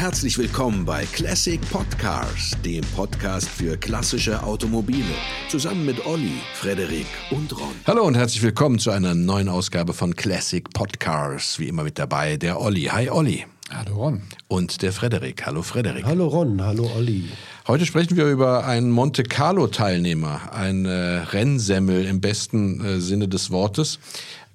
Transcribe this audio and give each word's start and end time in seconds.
Herzlich 0.00 0.38
willkommen 0.38 0.86
bei 0.86 1.04
Classic 1.04 1.60
Podcars, 1.70 2.56
dem 2.64 2.80
Podcast 2.96 3.46
für 3.46 3.76
klassische 3.76 4.42
Automobile. 4.42 5.04
Zusammen 5.50 5.84
mit 5.84 6.06
Olli, 6.06 6.40
Frederik 6.54 7.04
und 7.30 7.54
Ron. 7.54 7.74
Hallo 7.86 8.04
und 8.04 8.14
herzlich 8.14 8.42
willkommen 8.42 8.78
zu 8.78 8.92
einer 8.92 9.14
neuen 9.14 9.50
Ausgabe 9.50 9.92
von 9.92 10.16
Classic 10.16 10.66
Podcars. 10.72 11.58
Wie 11.58 11.68
immer 11.68 11.82
mit 11.82 11.98
dabei 11.98 12.38
der 12.38 12.62
Olli. 12.62 12.84
Hi 12.84 13.10
Olli. 13.10 13.44
Hallo 13.70 13.96
Ron. 13.96 14.22
Und 14.48 14.80
der 14.80 14.94
Frederik. 14.94 15.44
Hallo 15.44 15.60
Frederik. 15.60 16.06
Hallo 16.06 16.28
Ron, 16.28 16.64
hallo 16.64 16.90
Olli. 16.96 17.28
Heute 17.68 17.84
sprechen 17.84 18.16
wir 18.16 18.24
über 18.24 18.64
einen 18.64 18.90
Monte 18.90 19.22
Carlo-Teilnehmer, 19.22 20.54
ein 20.54 20.86
äh, 20.86 21.18
Rennsemmel 21.28 22.06
im 22.06 22.22
besten 22.22 22.82
äh, 22.82 23.00
Sinne 23.00 23.28
des 23.28 23.50
Wortes. 23.50 23.98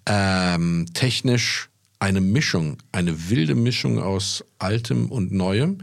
Ähm, 0.08 0.88
technisch 0.96 1.70
eine 2.06 2.22
Mischung, 2.22 2.78
eine 2.92 3.32
wilde 3.32 3.56
Mischung 3.56 3.98
aus 4.00 4.46
Altem 4.60 5.12
und 5.12 5.32
Neuem. 5.32 5.80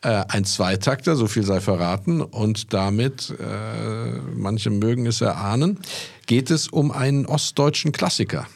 Äh, 0.00 0.24
ein 0.28 0.44
Zweitakter, 0.44 1.16
so 1.16 1.26
viel 1.26 1.42
sei 1.42 1.60
verraten, 1.60 2.20
und 2.20 2.72
damit, 2.72 3.34
äh, 3.40 4.12
manche 4.36 4.70
mögen 4.70 5.06
es 5.06 5.20
erahnen, 5.20 5.80
geht 6.26 6.52
es 6.52 6.68
um 6.68 6.92
einen 6.92 7.26
ostdeutschen 7.26 7.90
Klassiker. 7.90 8.46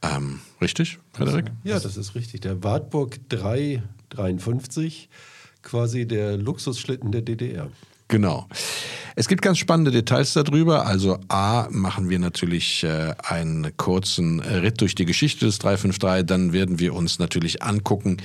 Ähm, 0.00 0.40
richtig, 0.62 1.00
Frederik? 1.12 1.52
Ja, 1.64 1.78
das 1.78 1.98
ist 1.98 2.14
richtig. 2.14 2.40
Der 2.40 2.64
Wartburg 2.64 3.18
353, 3.28 5.10
quasi 5.60 6.06
der 6.06 6.38
Luxusschlitten 6.38 7.12
der 7.12 7.20
DDR. 7.20 7.70
Genau. 8.08 8.46
Es 9.16 9.28
gibt 9.28 9.42
ganz 9.42 9.58
spannende 9.58 9.92
Details 9.92 10.32
darüber. 10.32 10.86
Also 10.86 11.18
A, 11.28 11.68
machen 11.70 12.10
wir 12.10 12.18
natürlich 12.18 12.82
äh, 12.82 13.14
einen 13.22 13.76
kurzen 13.76 14.40
Ritt 14.40 14.80
durch 14.80 14.96
die 14.96 15.04
Geschichte 15.04 15.46
des 15.46 15.58
353. 15.60 16.26
Dann 16.26 16.52
werden 16.52 16.80
wir 16.80 16.94
uns 16.94 17.20
natürlich 17.20 17.62
angucken, 17.62 18.16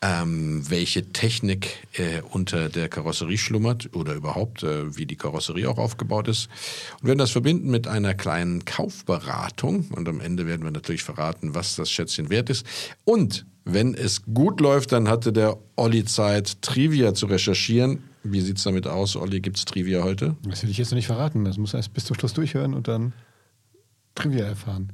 ähm, 0.00 0.68
welche 0.68 1.12
Technik 1.12 1.86
äh, 1.92 2.22
unter 2.30 2.70
der 2.70 2.88
Karosserie 2.88 3.36
schlummert 3.36 3.94
oder 3.94 4.14
überhaupt, 4.14 4.62
äh, 4.62 4.96
wie 4.96 5.04
die 5.04 5.16
Karosserie 5.16 5.68
auch 5.68 5.78
aufgebaut 5.78 6.28
ist. 6.28 6.48
Und 7.00 7.08
werden 7.08 7.18
das 7.18 7.30
verbinden 7.30 7.70
mit 7.70 7.86
einer 7.86 8.14
kleinen 8.14 8.64
Kaufberatung. 8.64 9.88
Und 9.90 10.08
am 10.08 10.20
Ende 10.20 10.46
werden 10.46 10.64
wir 10.64 10.70
natürlich 10.70 11.02
verraten, 11.02 11.54
was 11.54 11.76
das 11.76 11.90
Schätzchen 11.90 12.30
wert 12.30 12.48
ist. 12.48 12.66
Und 13.04 13.44
wenn 13.64 13.94
es 13.94 14.22
gut 14.24 14.60
läuft, 14.60 14.92
dann 14.92 15.08
hatte 15.08 15.32
der 15.32 15.58
Olli 15.76 16.06
Zeit, 16.06 16.62
Trivia 16.62 17.12
zu 17.12 17.26
recherchieren. 17.26 18.02
Wie 18.24 18.40
sieht 18.40 18.58
es 18.58 18.62
damit 18.64 18.86
aus, 18.86 19.16
Olli? 19.16 19.40
Gibt 19.40 19.56
es 19.58 19.64
Trivia 19.64 20.02
heute? 20.02 20.36
Das 20.44 20.62
will 20.62 20.70
ich 20.70 20.78
jetzt 20.78 20.90
noch 20.90 20.96
nicht 20.96 21.06
verraten. 21.06 21.44
Das 21.44 21.58
muss 21.58 21.74
erst 21.74 21.92
bis 21.92 22.04
zum 22.04 22.16
Schluss 22.16 22.32
durchhören 22.34 22.74
und 22.74 22.86
dann 22.88 23.12
Trivia 24.14 24.44
erfahren. 24.46 24.92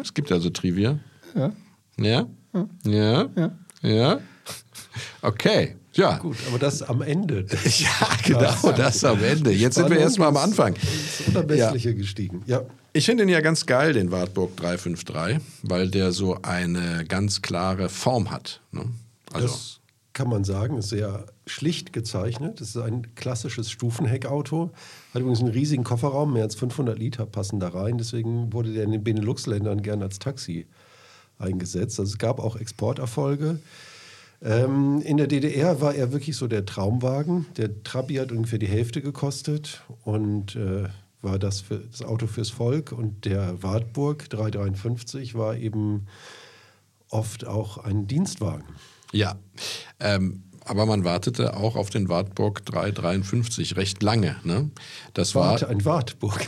Es 0.00 0.14
gibt 0.14 0.32
also 0.32 0.50
Trivia. 0.50 0.98
Ja. 1.34 1.52
Ja? 1.98 2.26
Ja? 2.84 3.28
Ja. 3.36 3.58
Ja? 3.82 4.20
Okay. 5.22 5.76
Ja. 5.94 6.18
Gut, 6.18 6.36
aber 6.48 6.58
das 6.58 6.82
am 6.82 7.02
Ende. 7.02 7.44
Ja, 7.78 8.08
genau, 8.24 8.72
das 8.72 9.04
am 9.04 9.22
Ende. 9.22 9.50
Jetzt 9.52 9.74
sind 9.74 9.90
wir 9.90 9.98
erstmal 9.98 10.28
am 10.28 10.36
Anfang. 10.36 10.74
Das 10.74 11.26
Unermessliche 11.28 11.94
gestiegen. 11.94 12.42
Ja. 12.46 12.62
Ich 12.92 13.06
finde 13.06 13.24
ihn 13.24 13.28
ja 13.28 13.40
ganz 13.40 13.66
geil, 13.66 13.92
den 13.92 14.10
Wartburg 14.10 14.56
353, 14.56 15.38
weil 15.62 15.90
der 15.90 16.12
so 16.12 16.40
eine 16.42 17.04
ganz 17.06 17.42
klare 17.42 17.88
Form 17.88 18.30
hat. 18.30 18.60
Ne? 18.72 18.84
Also, 19.32 19.46
Das 19.48 19.77
kann 20.18 20.28
man 20.28 20.42
sagen, 20.42 20.78
ist 20.78 20.88
sehr 20.88 21.26
schlicht 21.46 21.92
gezeichnet. 21.92 22.60
Es 22.60 22.70
ist 22.70 22.76
ein 22.76 23.14
klassisches 23.14 23.70
Stufenheckauto. 23.70 24.72
Hat 25.14 25.20
übrigens 25.20 25.38
einen 25.38 25.52
riesigen 25.52 25.84
Kofferraum, 25.84 26.32
mehr 26.32 26.42
als 26.42 26.56
500 26.56 26.98
Liter 26.98 27.24
passen 27.24 27.60
da 27.60 27.68
rein. 27.68 27.98
Deswegen 27.98 28.52
wurde 28.52 28.72
der 28.72 28.82
in 28.82 28.90
den 28.90 29.04
Benelux-Ländern 29.04 29.80
gern 29.80 30.02
als 30.02 30.18
Taxi 30.18 30.66
eingesetzt. 31.38 32.00
Also 32.00 32.10
es 32.10 32.18
gab 32.18 32.40
auch 32.40 32.56
Exporterfolge. 32.56 33.60
Ähm, 34.42 35.00
in 35.02 35.18
der 35.18 35.28
DDR 35.28 35.80
war 35.80 35.94
er 35.94 36.10
wirklich 36.10 36.36
so 36.36 36.48
der 36.48 36.66
Traumwagen. 36.66 37.46
Der 37.56 37.84
Trabi 37.84 38.16
hat 38.16 38.32
ungefähr 38.32 38.58
die 38.58 38.66
Hälfte 38.66 39.00
gekostet 39.00 39.84
und 40.02 40.56
äh, 40.56 40.88
war 41.22 41.38
das, 41.38 41.60
für, 41.60 41.78
das 41.78 42.02
Auto 42.02 42.26
fürs 42.26 42.50
Volk. 42.50 42.90
Und 42.90 43.24
der 43.24 43.62
Wartburg 43.62 44.28
353 44.30 45.36
war 45.36 45.56
eben 45.56 46.08
oft 47.08 47.46
auch 47.46 47.78
ein 47.78 48.08
Dienstwagen. 48.08 48.64
Ja. 49.12 49.38
Ähm, 50.00 50.42
aber 50.68 50.84
man 50.84 51.04
wartete 51.04 51.56
auch 51.56 51.76
auf 51.76 51.88
den 51.88 52.10
Wartburg 52.10 52.64
353 52.66 53.76
recht 53.76 54.02
lange. 54.02 54.36
Ne? 54.44 54.70
Das 55.14 55.34
war 55.34 55.52
Warte, 55.52 55.68
ein 55.68 55.84
Wartburg. 55.84 56.38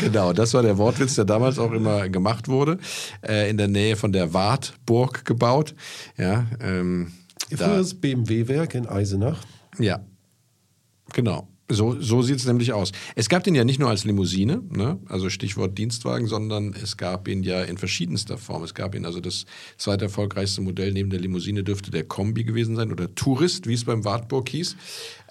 genau, 0.00 0.34
das 0.34 0.52
war 0.52 0.62
der 0.62 0.76
Wortwitz, 0.76 1.14
der 1.14 1.24
damals 1.24 1.58
auch 1.58 1.72
immer 1.72 2.10
gemacht 2.10 2.48
wurde. 2.48 2.78
Äh, 3.26 3.48
in 3.48 3.56
der 3.56 3.68
Nähe 3.68 3.96
von 3.96 4.12
der 4.12 4.34
Wartburg 4.34 5.24
gebaut. 5.24 5.74
Ja, 6.18 6.46
ähm, 6.60 7.12
Früheres 7.50 7.94
BMW-Werk 7.94 8.74
in 8.74 8.86
Eisenach. 8.86 9.38
ja, 9.78 10.00
genau. 11.14 11.48
So, 11.72 12.00
so 12.00 12.22
sieht 12.22 12.36
es 12.36 12.46
nämlich 12.46 12.72
aus. 12.72 12.92
Es 13.14 13.28
gab 13.28 13.44
den 13.44 13.54
ja 13.54 13.64
nicht 13.64 13.78
nur 13.78 13.88
als 13.88 14.04
Limousine, 14.04 14.62
ne? 14.70 14.98
also 15.08 15.30
Stichwort 15.30 15.76
Dienstwagen, 15.78 16.26
sondern 16.26 16.74
es 16.74 16.96
gab 16.96 17.28
ihn 17.28 17.42
ja 17.42 17.62
in 17.62 17.78
verschiedenster 17.78 18.38
Form. 18.38 18.62
Es 18.62 18.74
gab 18.74 18.94
ihn, 18.94 19.06
also 19.06 19.20
das 19.20 19.46
zweite 19.76 20.04
erfolgreichste 20.04 20.60
Modell 20.60 20.92
neben 20.92 21.10
der 21.10 21.20
Limousine 21.20 21.64
dürfte 21.64 21.90
der 21.90 22.04
Kombi 22.04 22.44
gewesen 22.44 22.76
sein 22.76 22.92
oder 22.92 23.14
Tourist, 23.14 23.66
wie 23.66 23.74
es 23.74 23.84
beim 23.84 24.04
Wartburg 24.04 24.48
hieß. 24.48 24.76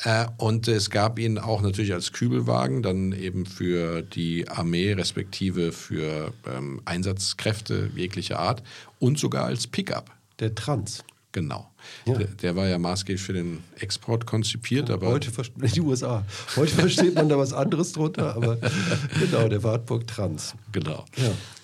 Äh, 0.04 0.26
und 0.38 0.68
es 0.68 0.90
gab 0.90 1.20
ihn 1.20 1.38
auch 1.38 1.62
natürlich 1.62 1.94
als 1.94 2.12
Kübelwagen, 2.12 2.82
dann 2.82 3.12
eben 3.12 3.46
für 3.46 4.02
die 4.02 4.48
Armee 4.48 4.94
respektive 4.94 5.72
für 5.72 6.34
ähm, 6.46 6.82
Einsatzkräfte 6.86 7.92
jeglicher 7.96 8.40
Art 8.40 8.64
und 9.00 9.20
sogar 9.20 9.46
als 9.46 9.68
Pickup. 9.68 10.12
Der 10.40 10.56
Trans. 10.56 11.04
Genau. 11.34 11.72
Ja. 12.06 12.16
Der, 12.16 12.28
der 12.28 12.56
war 12.58 12.68
ja 12.68 12.78
maßgeblich 12.78 13.22
für 13.22 13.32
den 13.34 13.64
Export 13.80 14.26
konzipiert, 14.26 14.90
aber 14.90 15.08
Heute 15.08 15.32
ver- 15.32 15.44
die 15.76 15.80
USA. 15.82 16.26
Heute 16.58 16.74
versteht 16.74 17.16
man 17.16 17.30
da 17.30 17.38
was 17.38 17.54
anderes 17.54 17.94
drunter, 17.94 18.36
aber 18.36 18.58
genau, 19.20 19.48
der 19.48 19.64
Wartburg 19.64 20.06
Trans. 20.08 20.54
Genau. 20.74 21.06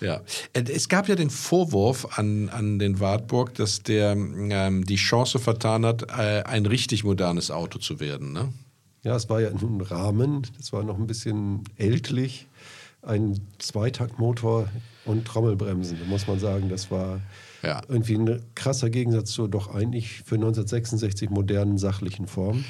Ja. 0.00 0.06
Ja. 0.06 0.20
Äh, 0.54 0.64
Es 0.72 0.88
gab 0.88 1.08
ja 1.08 1.16
den 1.16 1.28
Vorwurf 1.30 2.18
an, 2.18 2.48
an 2.48 2.78
den 2.78 2.98
Wartburg, 2.98 3.54
dass 3.54 3.82
der 3.82 4.12
ähm, 4.12 4.84
die 4.86 4.96
Chance 4.96 5.38
vertan 5.38 5.84
hat, 5.84 6.04
äh, 6.10 6.42
ein 6.44 6.64
richtig 6.66 7.04
modernes 7.04 7.50
Auto 7.50 7.78
zu 7.78 8.00
werden. 8.00 8.32
Ne? 8.32 8.52
Ja, 9.04 9.16
es 9.16 9.28
war 9.28 9.40
ja 9.40 9.48
ein 9.50 9.80
Rahmen, 9.82 10.46
das 10.56 10.72
war 10.72 10.82
noch 10.82 10.98
ein 10.98 11.06
bisschen 11.06 11.64
ältlich. 11.76 12.46
Ein 13.02 13.38
Zweitaktmotor 13.58 14.68
und 15.04 15.24
Trommelbremsen, 15.26 15.98
muss 16.08 16.26
man 16.26 16.40
sagen, 16.40 16.68
das 16.68 16.90
war 16.90 17.20
Ja. 17.62 17.82
irgendwie 17.88 18.14
ein 18.14 18.40
krasser 18.54 18.90
Gegensatz 18.90 19.30
zur 19.32 19.48
doch 19.48 19.74
eigentlich 19.74 20.22
für 20.24 20.36
1966 20.36 21.30
modernen 21.30 21.78
sachlichen 21.78 22.26
Form. 22.26 22.64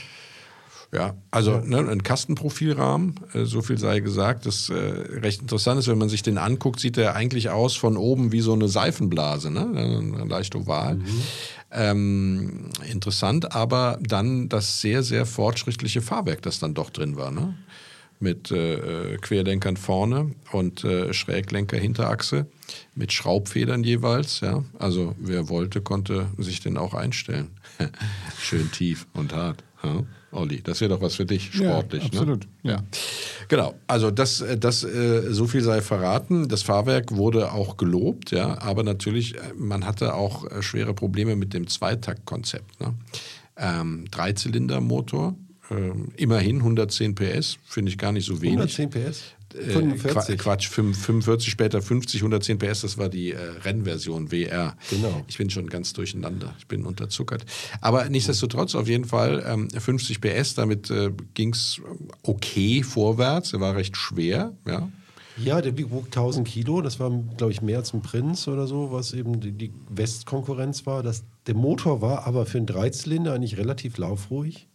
Ja, 0.91 1.15
also 1.31 1.59
ne, 1.59 1.87
ein 1.87 2.03
Kastenprofilrahmen, 2.03 3.21
äh, 3.35 3.45
so 3.45 3.61
viel 3.61 3.77
sei 3.77 4.01
gesagt, 4.01 4.47
das 4.47 4.71
äh, 4.71 4.75
recht 4.75 5.43
interessant 5.43 5.79
ist, 5.79 5.87
wenn 5.87 5.99
man 5.99 6.09
sich 6.09 6.23
den 6.23 6.39
anguckt, 6.39 6.81
sieht 6.81 6.97
er 6.97 7.15
eigentlich 7.15 7.51
aus 7.51 7.77
von 7.77 7.99
oben 7.99 8.33
wie 8.33 8.41
so 8.41 8.55
eine 8.55 8.69
Seifenblase, 8.69 9.51
ne? 9.51 9.71
Äh, 9.77 10.27
leicht 10.27 10.57
oval. 10.57 10.99
Ähm, 11.71 12.71
interessant, 12.91 13.55
aber 13.55 13.99
dann 14.01 14.49
das 14.49 14.81
sehr, 14.81 15.03
sehr 15.03 15.27
fortschrittliche 15.27 16.01
Fahrwerk, 16.01 16.41
das 16.41 16.59
dann 16.59 16.73
doch 16.73 16.89
drin 16.89 17.17
war, 17.17 17.31
ne? 17.31 17.55
Mit 18.21 18.51
äh, 18.51 19.13
äh, 19.15 19.17
Querlenkern 19.19 19.77
vorne 19.77 20.35
und 20.51 20.83
äh, 20.83 21.13
Schräglenker 21.13 21.77
Hinterachse 21.77 22.47
mit 22.97 23.13
Schraubfedern 23.13 23.85
jeweils, 23.85 24.41
ja. 24.41 24.65
Also 24.79 25.15
wer 25.21 25.49
wollte, 25.49 25.81
konnte 25.81 26.27
sich 26.37 26.61
den 26.61 26.77
auch 26.77 26.95
einstellen. 26.95 27.51
Schön 28.41 28.71
tief 28.73 29.07
und 29.15 29.33
hart. 29.33 29.63
Ja? 29.85 30.05
Olli, 30.33 30.61
das 30.63 30.81
wäre 30.81 30.91
doch 30.91 31.01
was 31.01 31.15
für 31.15 31.25
dich, 31.25 31.55
Ja, 31.55 31.79
sportlich. 31.79 32.05
absolut, 32.05 32.47
Ne? 32.63 32.73
Ja. 32.73 32.83
Genau, 33.49 33.75
also 33.87 34.11
das, 34.11 34.41
äh, 34.41 34.59
das 34.59 34.85
äh, 34.85 35.33
so 35.33 35.47
viel 35.47 35.63
sei 35.63 35.81
verraten. 35.81 36.49
Das 36.49 36.63
Fahrwerk 36.63 37.15
wurde 37.17 37.53
auch 37.53 37.77
gelobt, 37.77 38.33
ja, 38.33 38.61
aber 38.61 38.83
natürlich, 38.83 39.37
man 39.57 39.87
hatte 39.87 40.15
auch 40.15 40.45
schwere 40.61 40.93
Probleme 40.93 41.37
mit 41.37 41.55
dem 41.55 41.67
Zweitaktkonzept. 41.69 42.81
Ne? 42.81 42.95
Ähm, 43.57 44.05
Dreizylindermotor, 44.11 45.35
ähm, 45.71 46.09
immerhin 46.17 46.57
110 46.59 47.15
PS, 47.15 47.59
finde 47.65 47.91
ich 47.91 47.99
gar 47.99 48.13
nicht 48.13 48.27
so 48.27 48.41
wenig. 48.41 48.79
110 48.79 48.91
PS? 48.91 49.23
Äh, 49.55 49.63
45. 49.73 50.13
Qua- 50.13 50.37
Quatsch, 50.37 50.69
5, 50.69 50.99
45, 51.07 51.51
später 51.51 51.81
50, 51.83 52.21
110 52.21 52.59
PS, 52.59 52.83
das 52.83 52.99
war 52.99 53.09
die 53.09 53.33
äh, 53.33 53.39
Rennversion 53.65 54.31
WR. 54.31 54.77
Genau. 54.91 55.25
Ich 55.27 55.39
bin 55.39 55.49
schon 55.51 55.69
ganz 55.69 55.93
durcheinander, 55.95 56.55
ich 56.59 56.67
bin 56.67 56.85
unterzuckert. 56.85 57.45
Aber 57.81 58.09
nichtsdestotrotz 58.09 58.75
auf 58.75 58.89
jeden 58.89 59.05
Fall 59.07 59.43
ähm, 59.47 59.71
50 59.71 60.21
PS, 60.21 60.55
damit 60.55 60.91
äh, 60.91 61.11
ging 61.35 61.53
es 61.55 61.81
okay 62.23 62.83
vorwärts, 62.83 63.53
er 63.55 63.61
war 63.61 63.75
recht 63.75 63.97
schwer, 63.97 64.53
ja. 64.67 64.89
Ja, 65.43 65.61
der 65.63 65.79
wog 65.91 66.07
1000 66.07 66.47
Kilo. 66.49 66.83
Das 66.83 66.99
war, 66.99 67.11
glaube 67.37 67.53
ich, 67.53 67.63
mehr 67.63 67.79
als 67.79 67.95
ein 67.95 68.03
Prinz 68.03 68.49
oder 68.49 68.67
so, 68.67 68.91
was 68.91 69.13
eben 69.13 69.39
die, 69.41 69.53
die 69.53 69.73
Westkonkurrenz 69.89 70.85
war. 70.85 71.05
Das, 71.05 71.23
der 71.47 71.55
Motor 71.55 72.03
war 72.03 72.27
aber 72.27 72.45
für 72.45 72.59
einen 72.59 72.67
Dreizylinder 72.67 73.35
eigentlich 73.35 73.57
relativ 73.57 73.99
laufruhig 73.99 74.68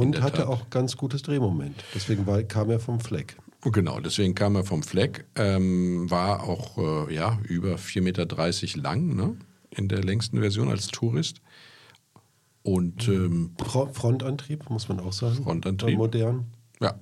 und 0.00 0.20
hatte 0.22 0.38
Tat. 0.38 0.46
auch 0.48 0.70
ganz 0.70 0.96
gutes 0.96 1.22
Drehmoment. 1.22 1.82
Deswegen 1.94 2.26
war, 2.26 2.42
kam 2.42 2.70
er 2.70 2.80
vom 2.80 3.00
Fleck. 3.00 3.36
Genau, 3.62 3.98
deswegen 4.00 4.34
kam 4.34 4.54
er 4.54 4.62
vom 4.64 4.82
Fleck, 4.84 5.24
ähm, 5.34 6.08
war 6.10 6.44
auch 6.44 7.08
äh, 7.08 7.14
ja, 7.14 7.38
über 7.48 7.74
4,30 7.76 8.02
Meter 8.02 8.26
lang, 8.80 9.16
ne? 9.16 9.36
in 9.70 9.88
der 9.88 10.04
längsten 10.04 10.38
Version 10.40 10.68
als 10.68 10.86
Tourist. 10.88 11.40
Und 12.62 13.06
ähm, 13.08 13.52
Fro- 13.58 13.92
Frontantrieb, 13.92 14.70
muss 14.70 14.88
man 14.88 15.00
auch 15.00 15.12
sagen. 15.12 15.42
Frontantrieb. 15.42 15.96
Modern. 15.98 16.46
ja, 16.80 16.94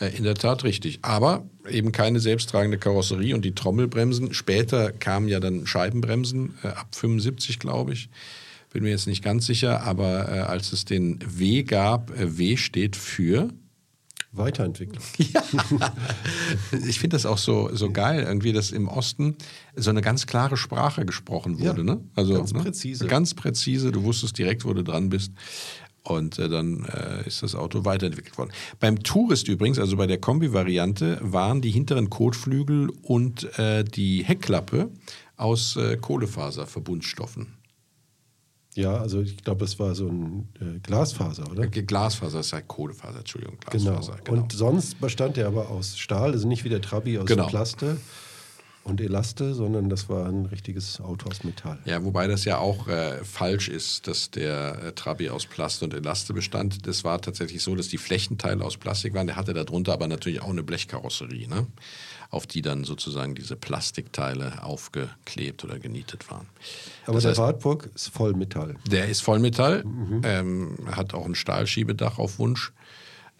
äh, 0.00 0.14
in 0.16 0.24
der 0.24 0.34
Tat 0.34 0.64
richtig. 0.64 0.98
Aber 1.02 1.44
eben 1.68 1.92
keine 1.92 2.20
selbsttragende 2.20 2.78
Karosserie 2.78 3.34
und 3.34 3.44
die 3.44 3.54
Trommelbremsen. 3.54 4.34
Später 4.34 4.92
kamen 4.92 5.28
ja 5.28 5.40
dann 5.40 5.66
Scheibenbremsen, 5.66 6.54
äh, 6.62 6.68
ab 6.68 6.88
75, 6.94 7.58
glaube 7.58 7.92
ich. 7.94 8.08
Bin 8.74 8.82
mir 8.82 8.90
jetzt 8.90 9.06
nicht 9.06 9.22
ganz 9.22 9.46
sicher, 9.46 9.82
aber 9.84 10.28
äh, 10.28 10.40
als 10.40 10.72
es 10.72 10.84
den 10.84 11.20
W 11.24 11.62
gab, 11.62 12.10
äh, 12.10 12.36
W 12.38 12.56
steht 12.56 12.96
für 12.96 13.50
Weiterentwicklung. 14.32 15.04
Ja. 15.32 15.44
Ich 16.84 16.98
finde 16.98 17.14
das 17.14 17.24
auch 17.24 17.38
so, 17.38 17.70
so 17.72 17.92
geil, 17.92 18.24
irgendwie, 18.24 18.52
dass 18.52 18.72
im 18.72 18.88
Osten 18.88 19.36
so 19.76 19.90
eine 19.90 20.02
ganz 20.02 20.26
klare 20.26 20.56
Sprache 20.56 21.06
gesprochen 21.06 21.60
wurde. 21.60 21.82
Ja, 21.82 21.94
ne? 21.94 22.00
also, 22.16 22.34
ganz 22.34 22.52
ne? 22.52 22.62
präzise. 22.62 23.06
Ganz 23.06 23.34
präzise, 23.34 23.92
du 23.92 24.02
wusstest 24.02 24.36
direkt, 24.38 24.64
wo 24.64 24.72
du 24.72 24.82
dran 24.82 25.08
bist. 25.08 25.30
Und 26.02 26.40
äh, 26.40 26.48
dann 26.48 26.84
äh, 26.84 27.28
ist 27.28 27.44
das 27.44 27.54
Auto 27.54 27.84
weiterentwickelt 27.84 28.36
worden. 28.38 28.50
Beim 28.80 29.04
Tourist 29.04 29.46
übrigens, 29.46 29.78
also 29.78 29.96
bei 29.96 30.08
der 30.08 30.18
Kombi-Variante, 30.18 31.20
waren 31.22 31.62
die 31.62 31.70
hinteren 31.70 32.10
Kotflügel 32.10 32.90
und 33.02 33.56
äh, 33.56 33.84
die 33.84 34.24
Heckklappe 34.24 34.90
aus 35.36 35.76
äh, 35.76 35.96
Kohlefaserverbundstoffen. 35.96 37.62
Ja, 38.74 38.96
also 38.96 39.20
ich 39.20 39.36
glaube, 39.44 39.64
es 39.64 39.78
war 39.78 39.94
so 39.94 40.08
ein 40.08 40.48
äh, 40.60 40.78
Glasfaser, 40.80 41.48
oder? 41.50 41.66
Glasfaser 41.68 42.40
ist 42.40 42.50
ja 42.50 42.60
Kohlefaser, 42.60 43.18
Entschuldigung, 43.18 43.56
Genau. 43.70 43.92
Glasfaser. 43.92 44.18
Genau. 44.24 44.42
Und 44.42 44.52
sonst 44.52 45.00
bestand 45.00 45.38
er 45.38 45.46
aber 45.46 45.70
aus 45.70 45.96
Stahl, 45.96 46.32
also 46.32 46.48
nicht 46.48 46.64
wie 46.64 46.68
der 46.70 46.80
Trabi 46.82 47.18
aus 47.18 47.26
Genau. 47.26 47.46
Plaste 47.46 47.98
und 48.84 49.00
Elaste, 49.00 49.54
sondern 49.54 49.88
das 49.88 50.08
war 50.08 50.26
ein 50.26 50.46
richtiges 50.46 51.00
Auto 51.00 51.28
aus 51.30 51.42
Metall. 51.42 51.78
Ja, 51.84 52.04
wobei 52.04 52.26
das 52.26 52.44
ja 52.44 52.58
auch 52.58 52.86
äh, 52.86 53.24
falsch 53.24 53.68
ist, 53.68 54.06
dass 54.06 54.30
der 54.30 54.82
äh, 54.82 54.92
Trabi 54.92 55.30
aus 55.30 55.46
Plast 55.46 55.82
und 55.82 55.94
Elaste 55.94 56.34
bestand. 56.34 56.86
Das 56.86 57.02
war 57.02 57.20
tatsächlich 57.20 57.62
so, 57.62 57.74
dass 57.74 57.88
die 57.88 57.98
Flächenteile 57.98 58.64
aus 58.64 58.76
Plastik 58.76 59.14
waren. 59.14 59.26
Der 59.26 59.36
hatte 59.36 59.54
darunter 59.54 59.92
aber 59.94 60.06
natürlich 60.06 60.42
auch 60.42 60.50
eine 60.50 60.62
Blechkarosserie, 60.62 61.48
ne? 61.48 61.66
auf 62.30 62.46
die 62.46 62.62
dann 62.62 62.84
sozusagen 62.84 63.34
diese 63.34 63.54
Plastikteile 63.56 64.62
aufgeklebt 64.64 65.64
oder 65.64 65.78
genietet 65.78 66.30
waren. 66.30 66.46
Aber 67.04 67.14
Das 67.14 67.22
der 67.22 67.30
heißt, 67.30 67.40
Wartburg 67.40 67.90
ist 67.94 68.08
voll 68.08 68.34
Metall. 68.34 68.74
der 68.90 69.08
ist 69.08 69.20
Vollmetall, 69.20 69.84
ähm, 70.24 70.76
hat 70.90 71.14
auch 71.14 71.24
ein 71.26 71.34
Stahlschiebedach 71.36 72.18
auf 72.18 72.38
Wunsch. 72.38 72.72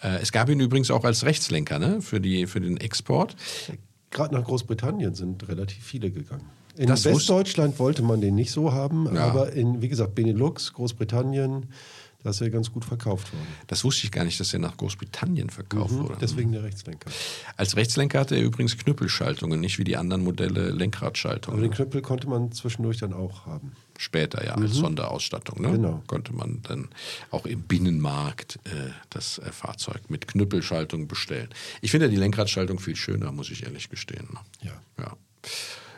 Äh, 0.00 0.20
es 0.22 0.32
gab 0.32 0.48
ihn 0.48 0.60
übrigens 0.60 0.90
auch 0.90 1.04
als 1.04 1.24
Rechtslenker 1.24 1.78
ne? 1.78 2.00
für, 2.02 2.20
die, 2.20 2.46
für 2.46 2.60
den 2.60 2.76
Export. 2.76 3.34
Gerade 4.14 4.34
nach 4.34 4.44
Großbritannien 4.44 5.14
sind 5.14 5.46
relativ 5.48 5.84
viele 5.84 6.10
gegangen. 6.10 6.44
In 6.76 6.86
Das 6.88 7.04
Westdeutschland 7.04 7.78
wollte 7.78 8.02
man 8.02 8.20
den 8.20 8.34
nicht 8.34 8.50
so 8.50 8.72
haben, 8.72 9.14
Ja. 9.14 9.26
aber 9.26 9.52
in, 9.52 9.82
wie 9.82 9.88
gesagt, 9.88 10.14
Benelux, 10.14 10.72
Großbritannien, 10.72 11.66
da 12.22 12.30
ist 12.30 12.40
er 12.40 12.48
ganz 12.50 12.72
gut 12.72 12.84
verkauft 12.84 13.32
worden. 13.32 13.46
Das 13.66 13.84
wusste 13.84 14.06
ich 14.06 14.12
gar 14.12 14.24
nicht, 14.24 14.40
dass 14.40 14.52
er 14.54 14.58
nach 14.60 14.76
Großbritannien 14.76 15.50
verkauft 15.50 15.94
wurde. 15.94 16.16
Deswegen 16.20 16.52
der 16.52 16.62
Rechtslenker. 16.62 17.10
Als 17.56 17.76
Rechtslenker 17.76 18.18
hatte 18.20 18.34
er 18.36 18.42
übrigens 18.42 18.78
Knüppelschaltungen, 18.78 19.60
nicht 19.60 19.78
wie 19.78 19.84
die 19.84 19.96
anderen 19.96 20.24
Modelle 20.24 20.70
Lenkradschaltungen. 20.70 21.58
Aber 21.60 21.68
den 21.68 21.74
Knüppel 21.74 22.00
konnte 22.00 22.28
man 22.28 22.50
zwischendurch 22.52 22.98
dann 22.98 23.12
auch 23.12 23.46
haben. 23.46 23.72
Später 23.98 24.44
ja 24.44 24.54
als 24.54 24.72
Sonderausstattung. 24.72 25.60
Ne? 25.60 25.72
Genau. 25.72 26.02
Konnte 26.06 26.32
man 26.32 26.60
dann 26.62 26.88
auch 27.30 27.46
im 27.46 27.62
Binnenmarkt 27.62 28.58
äh, 28.64 28.90
das 29.10 29.38
äh, 29.38 29.52
Fahrzeug 29.52 30.10
mit 30.10 30.26
Knüppelschaltung 30.26 31.06
bestellen. 31.06 31.48
Ich 31.80 31.90
finde 31.90 32.06
ja 32.06 32.10
die 32.10 32.16
Lenkradschaltung 32.16 32.80
viel 32.80 32.96
schöner, 32.96 33.30
muss 33.30 33.50
ich 33.50 33.64
ehrlich 33.64 33.90
gestehen. 33.90 34.28
Ne? 34.32 34.40
Ja. 34.62 35.04
Ja. 35.04 35.16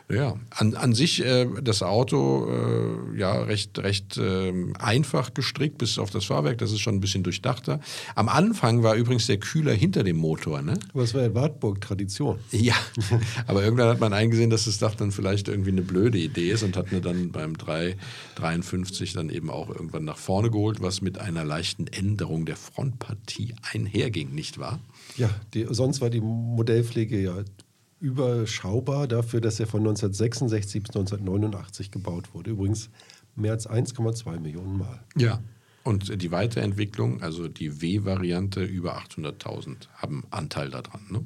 Ja, 0.09 0.37
an, 0.51 0.73
an 0.75 0.93
sich 0.93 1.23
äh, 1.23 1.47
das 1.61 1.83
Auto 1.83 2.47
äh, 2.49 3.19
ja 3.19 3.41
recht, 3.41 3.77
recht 3.79 4.17
ähm, 4.17 4.73
einfach 4.79 5.33
gestrickt 5.33 5.79
bis 5.79 5.99
auf 5.99 6.09
das 6.11 6.23
Fahrwerk, 6.23 6.59
das 6.59 6.71
ist 6.71 6.79
schon 6.79 6.95
ein 6.95 6.99
bisschen 7.01 7.23
durchdachter. 7.23 7.81
Am 8.15 8.29
Anfang 8.29 8.83
war 8.83 8.95
übrigens 8.95 9.27
der 9.27 9.37
Kühler 9.37 9.73
hinter 9.73 10.05
dem 10.05 10.15
Motor, 10.15 10.61
ne? 10.61 10.79
Aber 10.93 11.03
es 11.03 11.13
war 11.13 11.23
ja 11.23 11.33
Wartburg-Tradition. 11.33 12.39
Ja, 12.51 12.75
aber 13.47 13.65
irgendwann 13.65 13.89
hat 13.89 13.99
man 13.99 14.13
eingesehen, 14.13 14.49
dass 14.49 14.63
das 14.63 14.77
Dach 14.77 14.95
dann 14.95 15.11
vielleicht 15.11 15.49
irgendwie 15.49 15.71
eine 15.71 15.81
blöde 15.81 16.17
Idee 16.17 16.51
ist 16.51 16.63
und 16.63 16.77
hat 16.77 16.93
mir 16.93 17.01
dann 17.01 17.31
beim 17.33 17.57
353 17.57 19.11
dann 19.11 19.29
eben 19.29 19.49
auch 19.49 19.67
irgendwann 19.67 20.05
nach 20.05 20.17
vorne 20.17 20.49
geholt, 20.49 20.81
was 20.81 21.01
mit 21.01 21.19
einer 21.19 21.43
leichten 21.43 21.85
Änderung 21.87 22.45
der 22.45 22.55
Frontpartie 22.55 23.55
einherging, 23.73 24.33
nicht 24.33 24.57
wahr? 24.57 24.79
Ja, 25.17 25.29
die, 25.53 25.67
sonst 25.69 25.99
war 25.99 26.09
die 26.09 26.21
Modellpflege 26.21 27.19
ja 27.19 27.43
überschaubar 27.99 29.07
dafür, 29.07 29.41
dass 29.41 29.59
er 29.59 29.67
von 29.67 29.81
1966 29.81 30.83
bis 30.83 30.89
1989 30.95 31.91
gebaut 31.91 32.33
wurde. 32.33 32.51
Übrigens 32.51 32.89
mehr 33.35 33.51
als 33.51 33.69
1,2 33.69 34.39
Millionen 34.39 34.77
Mal. 34.77 35.03
Ja. 35.15 35.41
Und 35.83 36.21
die 36.21 36.31
Weiterentwicklung, 36.31 37.21
also 37.21 37.47
die 37.47 37.81
W-Variante, 37.81 38.63
über 38.63 38.97
800.000 38.97 39.87
haben 39.95 40.25
Anteil 40.31 40.69
daran. 40.69 41.01
Ne? 41.09 41.23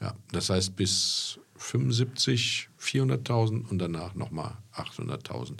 Ja, 0.00 0.14
das 0.32 0.48
heißt 0.48 0.76
bis 0.76 1.38
75 1.56 2.68
400.000 2.80 3.68
und 3.68 3.78
danach 3.78 4.14
nochmal 4.14 4.56
800.000 4.74 5.58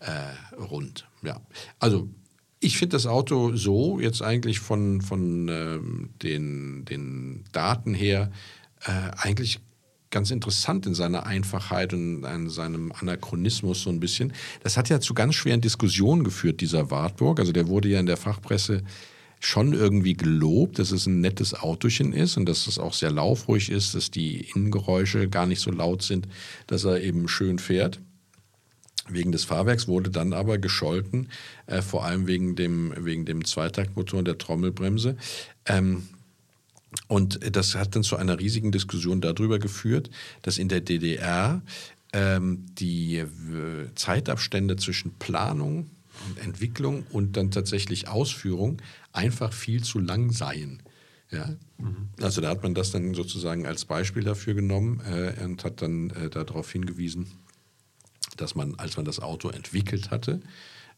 äh, 0.00 0.56
rund. 0.56 1.08
Ja, 1.22 1.40
also 1.80 2.08
ich 2.60 2.78
finde 2.78 2.96
das 2.96 3.06
Auto 3.06 3.54
so 3.56 4.00
jetzt 4.00 4.22
eigentlich 4.22 4.60
von, 4.60 5.00
von 5.00 5.48
ähm, 5.48 6.10
den, 6.22 6.84
den 6.84 7.44
Daten 7.52 7.94
her 7.94 8.30
äh, 8.84 9.10
eigentlich 9.16 9.60
ganz 10.10 10.30
interessant 10.30 10.86
in 10.86 10.94
seiner 10.94 11.26
Einfachheit 11.26 11.92
und 11.92 12.24
in 12.24 12.48
seinem 12.48 12.92
Anachronismus 12.92 13.82
so 13.82 13.90
ein 13.90 14.00
bisschen. 14.00 14.32
Das 14.62 14.76
hat 14.76 14.88
ja 14.88 15.00
zu 15.00 15.14
ganz 15.14 15.34
schweren 15.34 15.60
Diskussionen 15.60 16.24
geführt, 16.24 16.60
dieser 16.60 16.90
Wartburg. 16.90 17.40
Also 17.40 17.52
der 17.52 17.68
wurde 17.68 17.88
ja 17.88 18.00
in 18.00 18.06
der 18.06 18.16
Fachpresse 18.16 18.82
schon 19.40 19.72
irgendwie 19.72 20.14
gelobt, 20.14 20.78
dass 20.78 20.90
es 20.90 21.06
ein 21.06 21.20
nettes 21.20 21.54
Autochen 21.54 22.12
ist 22.12 22.36
und 22.36 22.48
dass 22.48 22.66
es 22.66 22.78
auch 22.78 22.92
sehr 22.92 23.10
laufruhig 23.10 23.70
ist, 23.70 23.94
dass 23.94 24.10
die 24.10 24.48
Innengeräusche 24.54 25.28
gar 25.28 25.46
nicht 25.46 25.60
so 25.60 25.70
laut 25.70 26.02
sind, 26.02 26.26
dass 26.66 26.84
er 26.84 27.00
eben 27.02 27.28
schön 27.28 27.58
fährt. 27.58 28.00
Wegen 29.10 29.32
des 29.32 29.44
Fahrwerks 29.44 29.88
wurde 29.88 30.10
dann 30.10 30.32
aber 30.32 30.58
gescholten, 30.58 31.30
äh, 31.66 31.82
vor 31.82 32.04
allem 32.04 32.26
wegen 32.26 32.56
dem, 32.56 32.92
wegen 32.96 33.24
dem 33.24 33.44
Zweitaktmotor 33.44 34.18
und 34.18 34.26
der 34.26 34.38
Trommelbremse. 34.38 35.16
Ähm, 35.66 36.08
und 37.06 37.56
das 37.56 37.74
hat 37.74 37.94
dann 37.94 38.02
zu 38.02 38.16
einer 38.16 38.38
riesigen 38.38 38.72
Diskussion 38.72 39.20
darüber 39.20 39.58
geführt, 39.58 40.10
dass 40.42 40.58
in 40.58 40.68
der 40.68 40.80
DDR 40.80 41.62
ähm, 42.12 42.66
die 42.78 43.16
äh, 43.16 43.26
Zeitabstände 43.94 44.76
zwischen 44.76 45.12
Planung 45.18 45.90
und 46.26 46.38
Entwicklung 46.38 47.06
und 47.10 47.36
dann 47.36 47.50
tatsächlich 47.50 48.08
Ausführung 48.08 48.80
einfach 49.12 49.52
viel 49.52 49.82
zu 49.82 49.98
lang 49.98 50.32
seien. 50.32 50.82
Ja? 51.30 51.54
Also 52.20 52.40
da 52.40 52.48
hat 52.48 52.62
man 52.62 52.74
das 52.74 52.90
dann 52.90 53.14
sozusagen 53.14 53.66
als 53.66 53.84
Beispiel 53.84 54.24
dafür 54.24 54.54
genommen 54.54 55.00
äh, 55.00 55.44
und 55.44 55.64
hat 55.64 55.82
dann 55.82 56.10
äh, 56.10 56.30
darauf 56.30 56.72
hingewiesen, 56.72 57.26
dass 58.36 58.54
man, 58.54 58.74
als 58.76 58.96
man 58.96 59.04
das 59.04 59.20
Auto 59.20 59.50
entwickelt 59.50 60.10
hatte, 60.10 60.40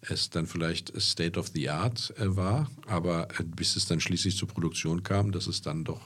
es 0.03 0.31
dann 0.31 0.47
vielleicht 0.47 0.99
State 1.01 1.39
of 1.39 1.49
the 1.49 1.69
Art 1.71 2.13
äh, 2.19 2.37
war, 2.37 2.71
aber 2.87 3.29
äh, 3.39 3.45
bis 3.45 3.77
es 3.77 3.87
dann 3.87 4.01
schließlich 4.01 4.37
zur 4.37 4.49
Produktion 4.49 5.03
kam, 5.03 5.33
dass 5.33 5.47
es 5.47 5.61
dann 5.63 5.85
doch 5.85 6.01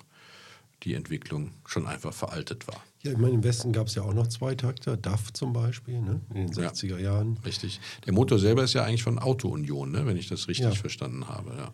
die 0.83 0.95
Entwicklung 0.95 1.53
schon 1.67 1.87
einfach 1.87 2.13
veraltet 2.13 2.67
war. 2.69 2.83
Ja, 3.03 3.13
ich 3.13 3.19
meine, 3.19 3.35
im 3.35 3.45
Westen 3.45 3.73
gab 3.73 3.87
es 3.87 3.95
ja 3.95 4.03
auch 4.03 4.13
noch 4.15 4.27
Zweitakter, 4.27 4.97
DAF 4.97 5.33
zum 5.33 5.53
Beispiel, 5.53 6.01
ne? 6.01 6.21
in 6.35 6.47
den 6.49 6.53
Ja. 6.63 6.71
60er 6.71 6.99
Jahren. 6.99 7.39
Richtig. 7.45 7.81
Der 8.07 8.13
Motor 8.13 8.39
selber 8.39 8.65
ist 8.65 8.73
ja 8.75 8.85
eigentlich 8.85 9.03
von 9.03 9.19
Auto 9.19 9.49
Union, 9.49 9.93
ne? 9.93 10.05
wenn 10.07 10.17
ich 10.17 10.29
das 10.29 10.49
richtig 10.49 10.67
Ja. 10.67 10.73
verstanden 10.73 11.29
habe. 11.29 11.55
Ja. 11.57 11.73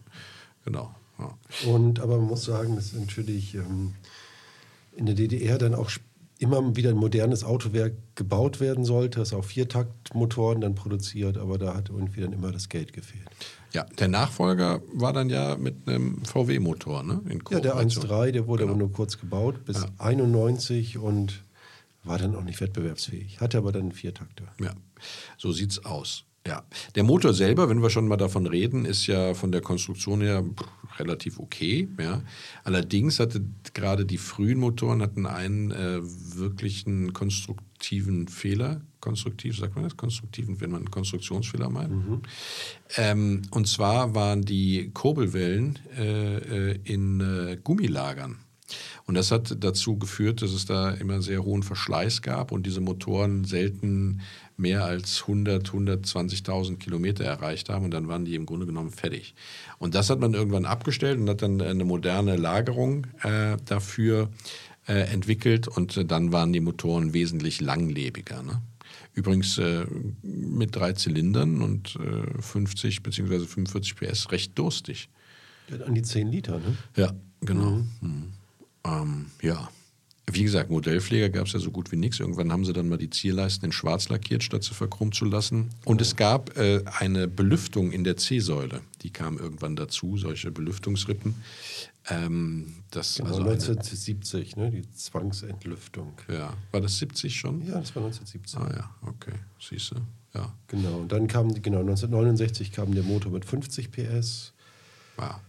Genau. 0.64 0.94
Ja. 1.18 1.38
Und 1.70 2.00
aber 2.00 2.18
man 2.18 2.26
muss 2.28 2.44
sagen, 2.44 2.76
dass 2.76 2.92
natürlich 2.92 3.54
ähm, 3.54 3.94
in 4.96 5.06
der 5.06 5.14
DDR 5.14 5.58
dann 5.58 5.74
auch 5.74 5.88
sp- 5.90 6.04
immer 6.40 6.74
wieder 6.74 6.90
ein 6.90 6.96
modernes 6.96 7.44
Autowerk 7.44 7.92
gebaut 8.16 8.60
werden 8.60 8.84
sollte, 8.84 9.18
das 9.20 9.32
auch 9.32 9.44
Viertaktmotoren 9.44 10.60
dann 10.60 10.74
produziert, 10.74 11.36
aber 11.36 11.58
da 11.58 11.74
hat 11.74 11.90
irgendwie 11.90 12.20
dann 12.22 12.32
immer 12.32 12.50
das 12.50 12.68
Geld 12.68 12.92
gefehlt. 12.92 13.28
ja, 13.72 13.84
der 13.98 14.08
Nachfolger 14.08 14.80
war 14.92 15.12
dann 15.12 15.28
ja 15.30 15.56
mit 15.56 15.86
einem 15.86 16.24
VW-Motor, 16.24 17.02
ne? 17.02 17.20
In 17.28 17.40
Ja, 17.50 17.60
der 17.60 17.72
Kooperation. 17.72 18.04
1.3, 18.06 18.30
der 18.32 18.46
wurde 18.46 18.62
Genau. 18.64 18.72
aber 18.72 18.78
nur 18.80 18.92
kurz 18.92 19.18
gebaut, 19.18 19.64
bis 19.66 19.86
91 19.98 20.98
und 20.98 21.42
war 22.04 22.16
dann 22.18 22.34
auch 22.34 22.42
nicht 22.42 22.60
wettbewerbsfähig. 22.60 23.40
Hatte 23.40 23.58
aber 23.58 23.72
dann 23.72 23.92
Viertakter. 23.92 24.44
Ja, 24.58 24.72
so 25.36 25.52
sieht's 25.52 25.84
aus. 25.84 26.24
Ja, 26.46 26.64
der 26.94 27.04
Motor 27.04 27.34
selber, 27.34 27.68
wenn 27.68 27.82
wir 27.82 27.90
schon 27.90 28.08
mal 28.08 28.16
davon 28.16 28.46
reden, 28.46 28.86
ist 28.86 29.06
ja 29.06 29.34
von 29.34 29.52
der 29.52 29.60
Konstruktion 29.60 30.22
her 30.22 30.42
relativ 30.98 31.38
okay. 31.38 31.86
Ja. 31.98 32.22
Allerdings 32.64 33.20
hatte 33.20 33.44
gerade 33.74 34.06
die 34.06 34.16
frühen 34.16 34.58
Motoren 34.58 35.02
hatten 35.02 35.26
einen 35.26 35.70
äh, 35.70 36.00
wirklichen 36.02 37.12
konstruktiven 37.12 38.26
Fehler. 38.28 38.80
Konstruktiv, 39.00 39.58
sagt 39.58 39.74
man 39.74 39.84
das? 39.84 39.96
Konstruktiven, 39.96 40.60
wenn 40.60 40.70
man 40.70 40.80
einen 40.80 40.90
Konstruktionsfehler 40.90 41.68
meint. 41.68 41.92
Ähm, 42.96 43.42
und 43.50 43.68
zwar 43.68 44.14
waren 44.14 44.42
die 44.42 44.90
Kurbelwellen 44.94 45.78
äh, 45.96 46.70
äh, 46.70 46.78
in 46.84 47.20
äh, 47.20 47.58
Gummilagern. 47.62 48.38
Und 49.06 49.14
das 49.14 49.32
hat 49.32 49.56
dazu 49.58 49.98
geführt, 49.98 50.42
dass 50.42 50.52
es 50.52 50.66
da 50.66 50.90
immer 50.90 51.22
sehr 51.22 51.42
hohen 51.42 51.62
Verschleiß 51.62 52.22
gab 52.22 52.52
und 52.52 52.64
diese 52.64 52.80
Motoren 52.80 53.44
selten 53.44 54.20
mehr 54.60 54.84
als 54.84 55.22
100, 55.22 55.68
120.000 55.68 56.76
Kilometer 56.76 57.24
erreicht 57.24 57.68
haben 57.68 57.86
und 57.86 57.90
dann 57.92 58.08
waren 58.08 58.24
die 58.24 58.34
im 58.34 58.46
Grunde 58.46 58.66
genommen 58.66 58.90
fertig. 58.90 59.34
Und 59.78 59.94
das 59.94 60.10
hat 60.10 60.20
man 60.20 60.34
irgendwann 60.34 60.66
abgestellt 60.66 61.18
und 61.18 61.28
hat 61.28 61.42
dann 61.42 61.60
eine 61.60 61.84
moderne 61.84 62.36
Lagerung 62.36 63.06
äh, 63.22 63.56
dafür 63.64 64.28
äh, 64.86 65.12
entwickelt 65.12 65.66
und 65.66 66.10
dann 66.10 66.32
waren 66.32 66.52
die 66.52 66.60
Motoren 66.60 67.14
wesentlich 67.14 67.60
langlebiger. 67.60 68.42
Ne? 68.42 68.60
Übrigens 69.14 69.58
äh, 69.58 69.86
mit 70.22 70.76
drei 70.76 70.92
Zylindern 70.92 71.62
und 71.62 71.98
50 72.40 73.02
bzw. 73.02 73.40
45 73.40 73.96
PS 73.96 74.30
recht 74.30 74.58
durstig. 74.58 75.08
An 75.86 75.94
die 75.94 76.02
10 76.02 76.28
Liter, 76.28 76.58
ne? 76.58 76.76
Ja, 76.96 77.12
genau. 77.40 77.70
Mhm. 77.70 77.88
Mhm. 78.00 78.32
Ähm, 78.84 79.26
ja. 79.42 79.68
Wie 80.32 80.42
gesagt, 80.42 80.70
Modellpfleger 80.70 81.28
gab 81.30 81.46
es 81.46 81.52
ja 81.52 81.58
so 81.58 81.70
gut 81.70 81.92
wie 81.92 81.96
nichts. 81.96 82.20
Irgendwann 82.20 82.52
haben 82.52 82.64
sie 82.64 82.72
dann 82.72 82.88
mal 82.88 82.98
die 82.98 83.10
Zierleisten 83.10 83.66
in 83.66 83.72
schwarz 83.72 84.08
lackiert, 84.08 84.42
statt 84.42 84.64
sie 84.64 84.74
verchromt 84.74 85.14
zu 85.14 85.24
lassen. 85.24 85.70
Und 85.84 86.00
es 86.00 86.16
gab 86.16 86.56
äh, 86.56 86.82
eine 86.98 87.28
Belüftung 87.28 87.92
in 87.92 88.04
der 88.04 88.16
C-Säule. 88.16 88.80
Die 89.02 89.10
kam 89.10 89.38
irgendwann 89.38 89.76
dazu, 89.76 90.16
solche 90.16 90.50
Belüftungsrippen. 90.50 91.34
Ähm, 92.08 92.74
das, 92.90 93.16
genau, 93.16 93.30
also 93.30 93.42
1970, 93.42 94.56
ne, 94.56 94.70
die 94.70 94.90
Zwangsentlüftung. 94.92 96.14
Ja, 96.28 96.54
war 96.72 96.80
das 96.80 96.98
70 96.98 97.34
schon? 97.34 97.60
Ja, 97.66 97.78
das 97.78 97.94
war 97.94 98.04
1970. 98.04 98.58
Ah 98.58 98.70
ja, 98.74 99.08
okay, 99.08 99.34
siehst 99.60 99.92
du. 99.92 99.96
Ja. 100.34 100.52
Genau, 100.68 100.98
und 100.98 101.12
dann 101.12 101.26
kam, 101.26 101.60
genau, 101.60 101.80
1969 101.80 102.72
kam 102.72 102.94
der 102.94 103.02
Motor 103.02 103.32
mit 103.32 103.44
50 103.44 103.90
PS. 103.90 104.52
Ja. 105.20 105.40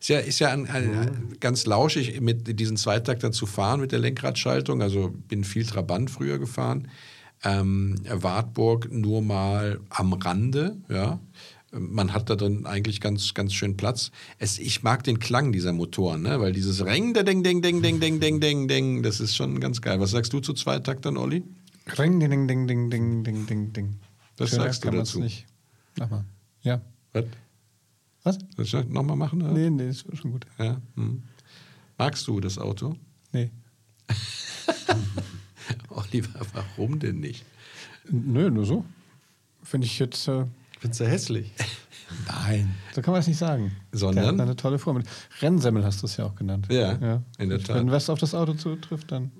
Ist 0.00 0.08
ja, 0.08 0.18
ist 0.18 0.38
ja 0.38 0.50
ein, 0.50 0.66
ein, 0.68 0.90
mhm. 0.90 1.40
ganz 1.40 1.66
lauschig, 1.66 2.20
mit 2.20 2.60
diesen 2.60 2.76
Zweitakter 2.76 3.32
zu 3.32 3.46
fahren 3.46 3.80
mit 3.80 3.92
der 3.92 3.98
Lenkradschaltung. 3.98 4.82
Also 4.82 5.12
bin 5.28 5.44
viel 5.44 5.64
Trabant 5.64 6.10
früher 6.10 6.38
gefahren. 6.38 6.88
Ähm, 7.42 7.96
Wartburg 8.08 8.90
nur 8.92 9.22
mal 9.22 9.80
am 9.90 10.12
Rande, 10.14 10.76
ja. 10.88 11.20
Man 11.76 12.12
hat 12.12 12.30
da 12.30 12.36
drin 12.36 12.66
eigentlich 12.66 13.00
ganz, 13.00 13.34
ganz 13.34 13.52
schön 13.52 13.76
Platz. 13.76 14.12
Es, 14.38 14.60
ich 14.60 14.84
mag 14.84 15.02
den 15.02 15.18
Klang 15.18 15.50
dieser 15.50 15.72
Motoren, 15.72 16.22
ne? 16.22 16.40
weil 16.40 16.52
dieses 16.52 16.84
Reng, 16.84 17.14
ding, 17.14 17.42
ding, 17.42 17.62
ding, 17.62 17.82
ding, 17.82 17.98
ding, 18.00 18.20
ding, 18.20 18.40
ding, 18.40 18.68
ding, 18.68 19.02
das 19.02 19.18
ist 19.18 19.34
schon 19.34 19.58
ganz 19.58 19.80
geil. 19.80 19.98
Was 19.98 20.12
sagst 20.12 20.32
du 20.32 20.38
zu 20.38 20.52
Zweitaktern, 20.52 21.16
Olli? 21.16 21.42
Reng, 21.88 22.20
ding, 22.20 22.30
ding, 22.30 22.46
ding, 22.46 22.66
ding, 22.66 22.90
ding, 22.90 23.24
ding, 23.24 23.46
ding, 23.46 23.72
ding. 23.72 23.96
Was 24.36 24.50
Schöner 24.50 24.62
sagst 24.64 24.84
du 24.84 24.90
dazu? 24.90 25.18
Nicht. 25.18 25.46
Nochmal. 25.98 26.24
Ja. 26.62 26.80
Was? 27.12 27.24
Was? 28.24 28.38
Soll 28.56 28.82
ich 28.82 28.88
nochmal 28.88 29.16
machen? 29.16 29.42
Oder? 29.42 29.52
Nee, 29.52 29.70
nee, 29.70 29.88
ist 29.88 30.04
schon 30.16 30.32
gut. 30.32 30.46
Ja. 30.58 30.80
Hm. 30.96 31.22
Magst 31.98 32.26
du 32.26 32.40
das 32.40 32.58
Auto? 32.58 32.96
Nee. 33.32 33.50
Oliver, 35.90 36.40
warum 36.52 36.98
denn 36.98 37.20
nicht? 37.20 37.44
Nö, 38.10 38.50
nur 38.50 38.64
so. 38.64 38.84
Finde 39.62 39.86
ich 39.86 39.98
jetzt. 39.98 40.26
Äh 40.26 40.46
Findest 40.80 41.00
du 41.00 41.06
hässlich? 41.06 41.52
Nein, 42.26 42.74
so 42.94 43.02
kann 43.02 43.12
man 43.12 43.20
es 43.20 43.26
nicht 43.26 43.38
sagen. 43.38 43.72
Sondern? 43.92 44.24
Der 44.24 44.32
hat 44.34 44.40
eine 44.40 44.56
tolle 44.56 44.78
Form. 44.78 45.02
Rennsemmel 45.40 45.84
hast 45.84 46.02
du 46.02 46.06
es 46.06 46.16
ja 46.16 46.26
auch 46.26 46.34
genannt. 46.34 46.66
Ja, 46.70 46.98
ja. 46.98 47.22
in 47.38 47.48
der 47.48 47.60
Tat. 47.60 47.76
Wenn 47.76 47.90
was 47.90 48.08
auf 48.10 48.18
das 48.18 48.34
Auto 48.34 48.54
zutrifft, 48.54 49.10
dann, 49.10 49.32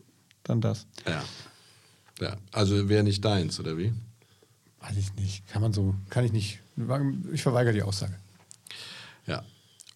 dann 0.42 0.60
das. 0.60 0.86
Ja. 1.06 1.22
ja. 2.20 2.36
Also 2.52 2.88
wäre 2.88 3.02
nicht 3.02 3.24
deins, 3.24 3.60
oder 3.60 3.76
wie? 3.76 3.92
Weiß 4.80 4.96
ich 4.96 5.14
nicht. 5.14 5.46
Kann 5.48 5.62
man 5.62 5.72
so, 5.72 5.94
kann 6.10 6.24
ich 6.24 6.32
nicht. 6.32 6.60
Ich 7.32 7.42
verweigere 7.42 7.72
die 7.72 7.82
Aussage. 7.82 8.16
Ja. 9.26 9.43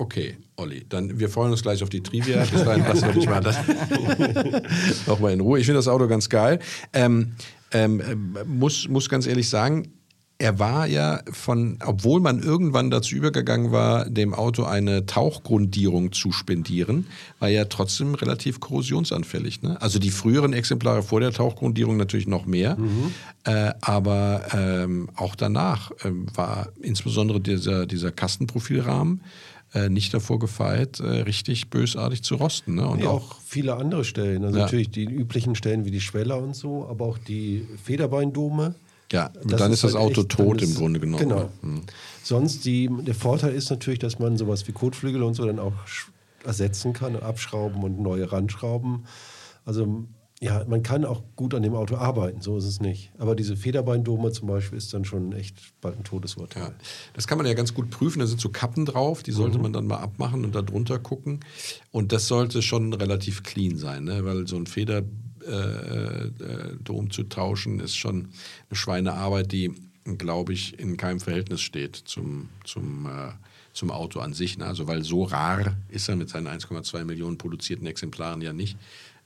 Okay, 0.00 0.36
Olli, 0.56 0.86
dann 0.88 1.18
wir 1.18 1.28
freuen 1.28 1.50
uns 1.50 1.62
gleich 1.62 1.82
auf 1.82 1.88
die 1.88 2.02
Trivia. 2.02 2.44
Bis 2.44 2.62
dahin 2.64 2.84
lassen 2.84 3.06
wir 3.06 3.12
dich 3.14 3.26
mal 3.28 3.40
das 3.40 3.58
nochmal 5.06 5.32
in 5.32 5.40
Ruhe. 5.40 5.58
Ich 5.58 5.66
finde 5.66 5.78
das 5.78 5.88
Auto 5.88 6.06
ganz 6.06 6.28
geil. 6.28 6.60
Ähm, 6.92 7.34
ähm, 7.72 8.36
muss, 8.46 8.88
muss 8.88 9.08
ganz 9.08 9.26
ehrlich 9.26 9.48
sagen, 9.48 9.92
er 10.40 10.60
war 10.60 10.86
ja 10.86 11.20
von, 11.32 11.78
obwohl 11.84 12.20
man 12.20 12.40
irgendwann 12.40 12.90
dazu 12.90 13.16
übergegangen 13.16 13.72
war, 13.72 14.08
dem 14.08 14.34
Auto 14.34 14.62
eine 14.62 15.04
Tauchgrundierung 15.04 16.12
zu 16.12 16.30
spendieren, 16.30 17.08
war 17.40 17.48
er 17.48 17.68
trotzdem 17.68 18.14
relativ 18.14 18.60
korrosionsanfällig. 18.60 19.62
Ne? 19.62 19.82
Also 19.82 19.98
die 19.98 20.10
früheren 20.10 20.52
Exemplare 20.52 21.02
vor 21.02 21.18
der 21.18 21.32
Tauchgrundierung 21.32 21.96
natürlich 21.96 22.28
noch 22.28 22.46
mehr, 22.46 22.76
mhm. 22.76 23.12
äh, 23.44 23.72
aber 23.80 24.42
ähm, 24.54 25.10
auch 25.16 25.34
danach 25.34 25.90
äh, 26.04 26.12
war 26.34 26.68
insbesondere 26.80 27.40
dieser, 27.40 27.86
dieser 27.86 28.12
Kastenprofilrahmen 28.12 29.22
äh, 29.74 29.88
nicht 29.88 30.14
davor 30.14 30.38
gefeit, 30.38 31.00
äh, 31.00 31.22
richtig 31.22 31.68
bösartig 31.68 32.22
zu 32.22 32.36
rosten. 32.36 32.76
Ne? 32.76 32.86
Und 32.86 33.00
nee, 33.00 33.06
auch, 33.06 33.32
auch, 33.32 33.36
viele 33.44 33.74
andere 33.74 34.04
Stellen. 34.04 34.44
Also 34.44 34.56
ja. 34.56 34.64
natürlich 34.64 34.90
die 34.90 35.04
üblichen 35.04 35.56
Stellen 35.56 35.84
wie 35.84 35.90
die 35.90 36.00
Schweller 36.00 36.38
und 36.38 36.54
so, 36.54 36.86
aber 36.88 37.06
auch 37.06 37.18
die 37.18 37.66
Federbeindome. 37.82 38.76
Ja, 39.12 39.30
das 39.44 39.58
dann 39.58 39.72
ist, 39.72 39.84
das 39.84 39.94
halt 39.94 40.04
Auto 40.04 40.20
echt, 40.22 40.30
tot 40.30 40.62
im 40.62 40.74
Grunde 40.74 41.00
genommen. 41.00 41.28
Genau. 41.28 41.50
Mhm. 41.62 41.82
Sonst 42.22 42.64
die, 42.64 42.90
der 43.02 43.14
Vorteil 43.14 43.54
ist 43.54 43.70
natürlich, 43.70 43.98
dass 43.98 44.18
man 44.18 44.36
sowas 44.36 44.68
wie 44.68 44.72
Kotflügel 44.72 45.22
und 45.22 45.34
so 45.34 45.46
dann 45.46 45.58
auch 45.58 45.72
ersetzen 46.44 46.92
kann, 46.92 47.16
abschrauben 47.16 47.82
und 47.82 48.00
neue 48.00 48.30
ranschrauben. 48.30 49.06
Also 49.64 50.06
ja, 50.40 50.64
man 50.68 50.84
kann 50.84 51.04
auch 51.04 51.22
gut 51.34 51.52
an 51.54 51.62
dem 51.62 51.74
Auto 51.74 51.96
arbeiten, 51.96 52.42
so 52.42 52.56
ist 52.58 52.64
es 52.64 52.80
nicht. 52.80 53.10
Aber 53.18 53.34
diese 53.34 53.56
Federbeindome 53.56 54.30
zum 54.30 54.46
Beispiel 54.46 54.78
ist 54.78 54.94
dann 54.94 55.04
schon 55.04 55.32
echt 55.32 55.56
bald 55.80 55.98
ein 55.98 56.04
Todesurteil. 56.04 56.62
Ja, 56.62 56.72
das 57.14 57.26
kann 57.26 57.38
man 57.38 57.46
ja 57.46 57.54
ganz 57.54 57.74
gut 57.74 57.90
prüfen. 57.90 58.20
Da 58.20 58.26
sind 58.26 58.40
so 58.40 58.48
Kappen 58.48 58.86
drauf, 58.86 59.24
die 59.24 59.32
sollte 59.32 59.56
mhm. 59.56 59.64
man 59.64 59.72
dann 59.72 59.86
mal 59.88 59.98
abmachen 59.98 60.44
und 60.44 60.54
da 60.54 60.62
drunter 60.62 61.00
gucken. 61.00 61.40
Und 61.90 62.12
das 62.12 62.28
sollte 62.28 62.62
schon 62.62 62.92
relativ 62.92 63.42
clean 63.42 63.76
sein, 63.78 64.04
ne? 64.04 64.24
weil 64.24 64.46
so 64.46 64.56
ein 64.56 64.66
Feder 64.66 65.02
äh, 65.48 66.26
äh, 66.26 66.76
Dom 66.82 67.10
zu 67.10 67.24
tauschen, 67.24 67.80
ist 67.80 67.96
schon 67.96 68.28
eine 68.68 68.76
Schweinearbeit, 68.76 69.52
die, 69.52 69.72
glaube 70.18 70.52
ich, 70.52 70.78
in 70.78 70.96
keinem 70.96 71.20
Verhältnis 71.20 71.60
steht 71.60 71.96
zum, 71.96 72.48
zum, 72.64 73.06
äh, 73.06 73.32
zum 73.72 73.90
Auto 73.90 74.20
an 74.20 74.34
sich. 74.34 74.58
Ne? 74.58 74.66
Also, 74.66 74.86
weil 74.86 75.02
so 75.02 75.24
rar 75.24 75.76
ist 75.88 76.08
er 76.08 76.16
mit 76.16 76.28
seinen 76.28 76.48
1,2 76.48 77.04
Millionen 77.04 77.38
produzierten 77.38 77.86
Exemplaren 77.86 78.40
ja 78.42 78.52
nicht. 78.52 78.76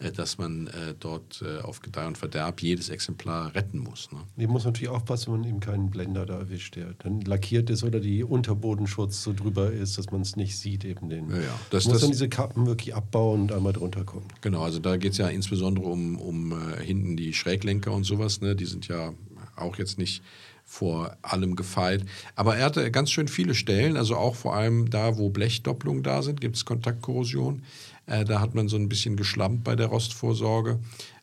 Äh, 0.02 0.12
dass 0.12 0.38
man 0.38 0.66
äh, 0.68 0.94
dort 0.98 1.42
äh, 1.42 1.60
auf 1.60 1.80
Gedeih 1.80 2.06
und 2.06 2.18
Verderb 2.18 2.60
jedes 2.62 2.88
Exemplar 2.88 3.54
retten 3.54 3.78
muss. 3.78 4.10
Ne? 4.12 4.18
Man 4.36 4.46
muss 4.48 4.64
natürlich 4.64 4.88
aufpassen, 4.88 5.32
wenn 5.32 5.40
man 5.40 5.48
eben 5.48 5.60
keinen 5.60 5.90
Blender 5.90 6.26
da 6.26 6.38
erwischt, 6.38 6.76
der 6.76 6.94
dann 6.98 7.20
lackiert 7.20 7.70
ist 7.70 7.84
oder 7.84 8.00
die 8.00 8.24
Unterbodenschutz 8.24 9.22
so 9.22 9.32
drüber 9.32 9.70
ist, 9.70 9.98
dass 9.98 10.10
man 10.10 10.22
es 10.22 10.36
nicht 10.36 10.58
sieht. 10.58 10.84
Eben 10.84 11.08
den. 11.08 11.30
Ja, 11.30 11.36
ja. 11.36 11.60
Das, 11.70 11.84
muss 11.84 11.94
das, 11.94 12.02
dann 12.02 12.10
diese 12.10 12.28
Kappen 12.28 12.66
wirklich 12.66 12.94
abbauen 12.94 13.42
und 13.42 13.52
einmal 13.52 13.72
drunter 13.72 14.04
kommen. 14.04 14.26
Genau, 14.40 14.62
also 14.62 14.78
da 14.78 14.96
geht 14.96 15.12
es 15.12 15.18
ja 15.18 15.28
insbesondere 15.28 15.86
um, 15.86 16.18
um 16.18 16.52
äh, 16.52 16.82
hinten 16.82 17.16
die 17.16 17.32
Schräglenker 17.32 17.92
und 17.92 18.04
sowas. 18.04 18.40
Ne? 18.40 18.56
Die 18.56 18.66
sind 18.66 18.88
ja 18.88 19.12
auch 19.56 19.76
jetzt 19.76 19.98
nicht 19.98 20.22
vor 20.64 21.16
allem 21.22 21.56
gefeit. 21.56 22.04
Aber 22.34 22.56
er 22.56 22.66
hatte 22.66 22.90
ganz 22.90 23.10
schön 23.10 23.28
viele 23.28 23.54
Stellen, 23.54 23.96
also 23.96 24.16
auch 24.16 24.34
vor 24.34 24.54
allem 24.54 24.90
da, 24.90 25.18
wo 25.18 25.28
Blechdopplungen 25.28 26.02
da 26.02 26.22
sind, 26.22 26.40
gibt 26.40 26.56
es 26.56 26.64
Kontaktkorrosion. 26.64 27.62
Äh, 28.06 28.24
da 28.24 28.40
hat 28.40 28.54
man 28.54 28.68
so 28.68 28.76
ein 28.76 28.88
bisschen 28.88 29.16
geschlampt 29.16 29.64
bei 29.64 29.76
der 29.76 29.86
Rostvorsorge. 29.86 30.78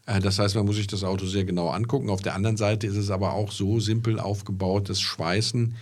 Äh, 0.05 0.19
das 0.19 0.39
heißt, 0.39 0.55
man 0.55 0.65
muss 0.65 0.75
sich 0.75 0.87
das 0.87 1.03
Auto 1.03 1.25
sehr 1.25 1.45
genau 1.45 1.69
angucken. 1.69 2.09
Auf 2.09 2.21
der 2.21 2.35
anderen 2.35 2.57
Seite 2.57 2.87
ist 2.87 2.95
es 2.95 3.09
aber 3.11 3.33
auch 3.33 3.51
so 3.51 3.79
simpel 3.79 4.19
aufgebaut, 4.19 4.89
dass 4.89 5.01
Schweißen 5.01 5.75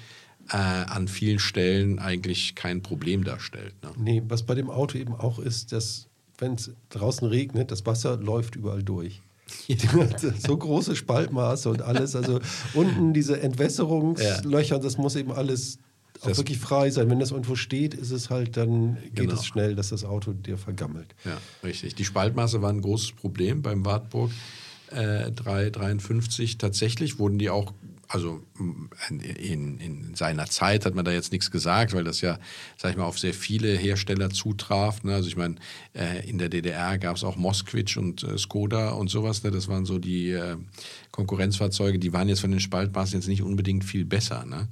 äh, 0.52 0.56
an 0.56 1.08
vielen 1.08 1.40
Stellen 1.40 2.00
eigentlich 2.00 2.56
kein 2.56 2.82
Problem 2.82 3.24
darstellt. 3.24 3.74
Ne? 3.84 3.92
Nee, 3.98 4.24
was 4.28 4.44
bei 4.44 4.56
dem 4.56 4.70
Auto 4.70 4.98
eben 4.98 5.14
auch 5.14 5.40
ist, 5.40 5.72
dass 5.72 6.08
wenn 6.38 6.54
es 6.54 6.72
draußen 6.90 7.28
regnet, 7.28 7.72
das 7.72 7.86
Wasser 7.86 8.18
läuft 8.18 8.56
überall 8.56 8.84
durch. 8.84 9.22
So 10.40 10.58
große 10.58 10.96
Spaltmaße 10.96 11.70
und 11.70 11.82
alles. 11.82 12.16
Also 12.16 12.40
unten 12.74 13.14
diese 13.14 13.42
Entwässerungslöcher, 13.42 14.76
ja. 14.76 14.82
das 14.82 14.98
muss 14.98 15.16
eben 15.16 15.32
alles 15.32 15.80
auch 16.22 16.30
das 16.30 16.38
wirklich 16.38 16.58
frei 16.58 16.90
sein. 16.90 17.10
Wenn 17.10 17.20
das 17.20 17.32
irgendwo 17.32 17.56
steht, 17.56 17.94
ist 17.94 18.12
es 18.12 18.30
halt, 18.30 18.58
dann 18.58 18.98
geht 19.04 19.16
genau. 19.16 19.34
es 19.34 19.46
schnell, 19.46 19.76
dass 19.76 19.90
das 19.90 20.04
Auto 20.04 20.34
dir 20.34 20.58
vergammelt. 20.58 21.14
Ja, 21.26 21.38
richtig. 21.64 21.96
Die 21.96 22.06
Spaltmaße 22.06 22.62
war 22.62 22.72
ein 22.72 22.82
großes 22.82 23.12
Problem 23.12 23.62
beim 23.62 23.86
Wartburg 23.86 24.32
äh, 24.92 25.32
353. 25.32 26.58
Tatsächlich 26.58 27.20
wurden 27.20 27.38
die 27.38 27.50
auch 27.50 27.74
also 28.08 28.42
in, 29.10 29.80
in, 29.80 30.16
seiner 30.16 30.46
Zeit 30.46 30.86
hat 30.86 30.96
man 30.96 31.06
da 31.06 31.12
jetzt 31.12 31.32
nichts 31.32 31.52
gesagt, 31.52 31.94
weil 31.94 32.04
das 32.04 32.22
ja, 32.22 32.40
sag 32.78 32.92
ich 32.92 32.98
mal, 32.98 33.06
auf 33.06 33.20
sehr 33.20 33.34
viele 33.34 33.76
Hersteller 33.76 34.30
zutraf. 34.30 35.04
Ne? 35.04 35.14
Also 35.14 35.28
ich 35.28 35.36
meine, 35.36 35.56
äh, 35.94 36.28
in 36.28 36.38
der 36.38 36.50
DDR 36.50 36.98
gab 36.98 37.18
es 37.18 37.24
auch 37.24 37.36
Moskvich 37.36 37.98
und 37.98 38.24
äh, 38.24 38.38
Skoda 38.38 38.92
und 38.92 39.10
sowas. 39.10 39.44
Ne? 39.44 39.52
Das 39.52 39.68
waren 39.68 39.86
so 39.86 40.00
die 40.00 40.32
äh, 40.32 40.56
Konkurrenzfahrzeuge, 41.12 42.00
die 42.00 42.14
waren 42.14 42.30
jetzt 42.30 42.42
von 42.42 42.52
den 42.52 42.60
Spaltmaßen 42.60 43.20
jetzt 43.20 43.28
nicht 43.28 43.42
unbedingt 43.42 43.84
viel 43.84 44.06
besser. 44.06 44.46
Ne? 44.46 44.68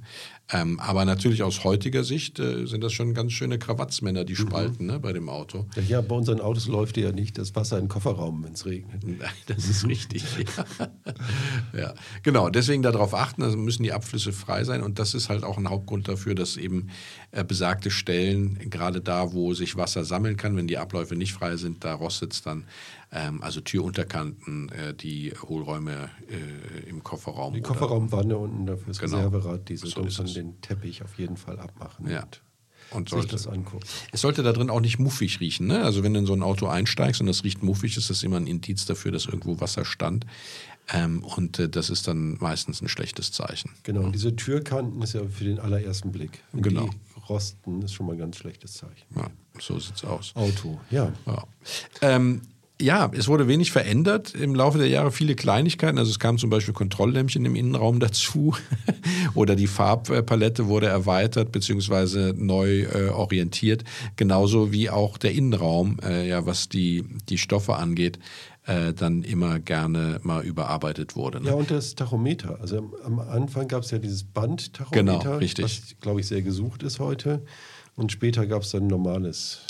Ähm, 0.52 0.78
aber 0.78 1.04
natürlich 1.04 1.42
aus 1.42 1.64
heutiger 1.64 2.04
Sicht 2.04 2.38
äh, 2.38 2.66
sind 2.66 2.84
das 2.84 2.92
schon 2.92 3.14
ganz 3.14 3.32
schöne 3.32 3.58
Krawatzmänner, 3.58 4.24
die 4.24 4.34
mhm. 4.34 4.36
spalten 4.48 4.86
mhm. 4.86 5.00
bei 5.00 5.12
dem 5.12 5.28
Auto. 5.28 5.66
Ja, 5.88 6.00
bei 6.02 6.14
unseren 6.14 6.40
Autos 6.40 6.68
läuft 6.68 6.96
ja 6.98 7.10
nicht 7.10 7.36
das 7.36 7.56
Wasser 7.56 7.78
im 7.80 7.88
Kofferraum, 7.88 8.44
wenn 8.44 8.52
es 8.52 8.64
regnet. 8.64 9.02
Das 9.46 9.68
ist 9.68 9.86
richtig. 9.86 10.24
ja. 10.78 11.78
ja. 11.78 11.94
Genau, 12.22 12.48
deswegen 12.48 12.82
darauf 12.82 13.14
achten 13.14 13.25
beachten, 13.26 13.42
also 13.42 13.56
müssen 13.56 13.82
die 13.82 13.92
Abflüsse 13.92 14.32
frei 14.32 14.64
sein 14.64 14.82
und 14.82 14.98
das 14.98 15.14
ist 15.14 15.28
halt 15.28 15.44
auch 15.44 15.58
ein 15.58 15.68
Hauptgrund 15.68 16.08
dafür, 16.08 16.34
dass 16.34 16.56
eben 16.56 16.88
äh, 17.32 17.44
besagte 17.44 17.90
Stellen, 17.90 18.58
gerade 18.70 19.00
da, 19.00 19.32
wo 19.32 19.54
sich 19.54 19.76
Wasser 19.76 20.04
sammeln 20.04 20.36
kann, 20.36 20.56
wenn 20.56 20.66
die 20.66 20.78
Abläufe 20.78 21.16
nicht 21.16 21.32
frei 21.32 21.56
sind, 21.56 21.84
da 21.84 21.94
rostet 21.94 22.32
es 22.32 22.42
dann. 22.42 22.64
Ähm, 23.12 23.42
also 23.42 23.60
Türunterkanten, 23.60 24.68
äh, 24.70 24.94
die 24.94 25.32
Hohlräume 25.42 26.10
äh, 26.28 26.88
im 26.88 27.02
Kofferraum. 27.02 27.54
Die 27.54 27.60
Kofferraumwanne 27.60 28.36
unten 28.36 28.66
dafür 28.66 28.86
das 28.88 28.98
Genau. 28.98 29.16
Reserverad, 29.18 29.68
die 29.68 29.76
So 29.76 30.02
es. 30.04 30.34
den 30.34 30.60
Teppich 30.60 31.02
auf 31.02 31.18
jeden 31.18 31.36
Fall 31.36 31.58
abmachen 31.60 32.08
Ja. 32.10 32.26
und, 32.90 33.08
sollte, 33.08 33.28
das 33.28 33.46
angucken. 33.46 33.84
es 34.12 34.20
sollte 34.20 34.42
da 34.42 34.52
drin 34.52 34.70
auch 34.70 34.80
nicht 34.80 34.98
muffig 34.98 35.38
riechen. 35.40 35.66
Ne? 35.68 35.82
Also 35.84 36.02
wenn 36.02 36.14
du 36.14 36.20
in 36.20 36.26
so 36.26 36.32
ein 36.34 36.42
Auto 36.42 36.66
einsteigst 36.66 37.20
und 37.20 37.26
das 37.28 37.44
riecht 37.44 37.62
muffig, 37.62 37.96
ist 37.96 38.10
das 38.10 38.22
immer 38.24 38.36
ein 38.38 38.46
Indiz 38.48 38.86
dafür, 38.86 39.12
dass 39.12 39.26
irgendwo 39.26 39.60
Wasser 39.60 39.84
stand. 39.84 40.26
Ähm, 40.92 41.24
und 41.24 41.58
äh, 41.58 41.68
das 41.68 41.90
ist 41.90 42.06
dann 42.06 42.36
meistens 42.40 42.80
ein 42.80 42.88
schlechtes 42.88 43.32
Zeichen. 43.32 43.70
Genau, 43.82 44.02
und 44.02 44.12
diese 44.12 44.36
Türkanten 44.36 45.02
ist 45.02 45.14
ja 45.14 45.22
für 45.28 45.44
den 45.44 45.58
allerersten 45.58 46.12
Blick. 46.12 46.42
Wenn 46.52 46.62
Genau. 46.62 46.88
Die 46.88 47.20
rosten 47.28 47.82
ist 47.82 47.92
schon 47.92 48.06
mal 48.06 48.12
ein 48.12 48.18
ganz 48.18 48.36
schlechtes 48.36 48.74
Zeichen. 48.74 49.06
Ja, 49.16 49.28
so 49.58 49.78
sieht's 49.78 50.04
aus. 50.04 50.32
Auto, 50.36 50.78
ja. 50.90 51.12
Ja. 51.26 51.44
Ähm, 52.02 52.42
ja, 52.78 53.10
es 53.16 53.26
wurde 53.26 53.48
wenig 53.48 53.72
verändert 53.72 54.34
im 54.34 54.54
Laufe 54.54 54.76
der 54.76 54.88
Jahre, 54.88 55.10
viele 55.10 55.34
Kleinigkeiten. 55.34 55.98
Also 55.98 56.10
es 56.10 56.18
kam 56.18 56.36
zum 56.36 56.50
Beispiel 56.50 56.74
Kontrolllämpchen 56.74 57.44
im 57.46 57.56
Innenraum 57.56 58.00
dazu 58.00 58.54
oder 59.34 59.56
die 59.56 59.66
Farbpalette 59.66 60.66
wurde 60.66 60.86
erweitert 60.86 61.52
bzw. 61.52 62.34
neu 62.36 62.82
äh, 62.82 63.08
orientiert. 63.08 63.84
Genauso 64.16 64.72
wie 64.72 64.90
auch 64.90 65.16
der 65.16 65.32
Innenraum, 65.32 65.98
äh, 66.04 66.28
ja, 66.28 66.44
was 66.44 66.68
die, 66.68 67.04
die 67.30 67.38
Stoffe 67.38 67.76
angeht, 67.76 68.18
äh, 68.66 68.92
dann 68.92 69.22
immer 69.22 69.58
gerne 69.60 70.20
mal 70.22 70.44
überarbeitet 70.44 71.16
wurde. 71.16 71.40
Ne? 71.40 71.48
Ja, 71.50 71.54
und 71.54 71.70
das 71.70 71.94
Tachometer. 71.94 72.58
Also 72.60 72.92
am, 73.04 73.20
Anfang 73.20 73.68
gab 73.68 73.82
es 73.82 73.90
ja 73.90 73.98
dieses 73.98 74.24
Bandtachometer, 74.24 75.18
Genau, 75.18 75.36
richtig. 75.38 75.64
was, 75.64 75.96
glaube 76.00 76.20
ich, 76.20 76.26
sehr 76.26 76.42
gesucht 76.42 76.82
ist 76.82 76.98
heute. 76.98 77.42
Und 77.94 78.12
später 78.12 78.46
gab 78.46 78.62
es 78.62 78.72
dann 78.72 78.84
ein 78.84 78.88
normales. 78.88 79.60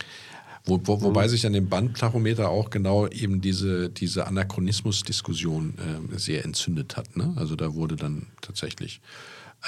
Wo, 0.65 0.81
wo, 0.83 1.01
wobei 1.01 1.29
sich 1.29 1.47
an 1.47 1.53
dem 1.53 1.69
Bandtachometer 1.69 2.49
auch 2.49 2.71
genau 2.71 3.07
eben 3.07 3.41
diese, 3.41 3.89
diese 3.89 4.27
Anachronismus-Diskussion 4.27 5.75
äh, 6.13 6.19
sehr 6.19 6.45
entzündet 6.45 6.97
hat. 6.97 7.17
Ne? 7.17 7.35
Also 7.37 7.55
da 7.55 7.75
wurde 7.75 7.95
dann 7.95 8.27
tatsächlich 8.41 9.01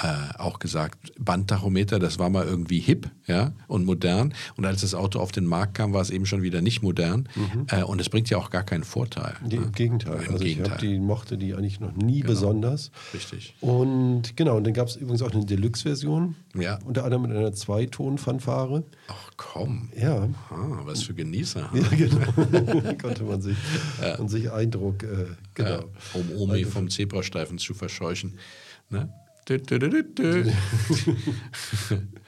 äh, 0.01 0.37
auch 0.37 0.59
gesagt, 0.59 1.11
Bandtachometer, 1.19 1.99
das 1.99 2.19
war 2.19 2.29
mal 2.29 2.45
irgendwie 2.45 2.79
hip 2.79 3.09
ja, 3.27 3.51
und 3.67 3.85
modern. 3.85 4.33
Und 4.55 4.65
als 4.65 4.81
das 4.81 4.93
Auto 4.93 5.19
auf 5.19 5.31
den 5.31 5.45
Markt 5.45 5.75
kam, 5.75 5.93
war 5.93 6.01
es 6.01 6.09
eben 6.09 6.25
schon 6.25 6.41
wieder 6.41 6.61
nicht 6.61 6.81
modern. 6.81 7.27
Äh, 7.67 7.83
und 7.83 7.99
es 7.99 8.09
bringt 8.09 8.29
ja 8.29 8.37
auch 8.37 8.49
gar 8.49 8.63
keinen 8.63 8.83
Vorteil. 8.83 9.35
Nee, 9.43 9.57
ne? 9.57 9.63
Im 9.65 9.71
Gegenteil. 9.73 10.23
Im 10.23 10.33
also 10.33 10.35
ich 10.35 10.55
Gegenteil. 10.55 10.71
hab 10.71 10.79
die, 10.79 10.99
mochte 10.99 11.37
die 11.37 11.53
eigentlich 11.53 11.79
noch 11.79 11.93
nie 11.93 12.23
besonders. 12.23 12.91
Richtig. 13.13 13.55
Und 13.59 14.37
genau, 14.37 14.57
und 14.57 14.63
dann 14.63 14.73
gab 14.73 14.87
es 14.87 14.95
übrigens 14.95 15.21
auch 15.21 15.31
eine 15.31 15.45
Deluxe-Version. 15.45 16.35
Ja. 16.55 16.79
Unter 16.85 17.03
anderem 17.03 17.23
mit 17.23 17.31
einer 17.31 17.53
Zweiton-Fanfare. 17.53 18.83
Ach 19.07 19.31
komm. 19.37 19.89
Ja. 19.99 20.29
Ah, 20.49 20.79
was 20.85 21.03
für 21.03 21.13
Genießer. 21.13 21.69
Ja, 21.73 21.87
genau. 21.97 22.93
Konnte 23.01 23.23
man 23.23 23.41
sich, 23.41 23.57
und 24.17 24.29
sich 24.29 24.51
Eindruck, 24.51 25.03
äh, 25.03 25.25
genau. 25.53 25.69
Ja, 25.69 25.83
um 26.13 26.31
Omi 26.37 26.63
vom 26.63 26.89
Zebrastreifen 26.89 27.57
zu 27.57 27.73
verscheuchen. 27.73 28.37
Ne? 28.89 29.09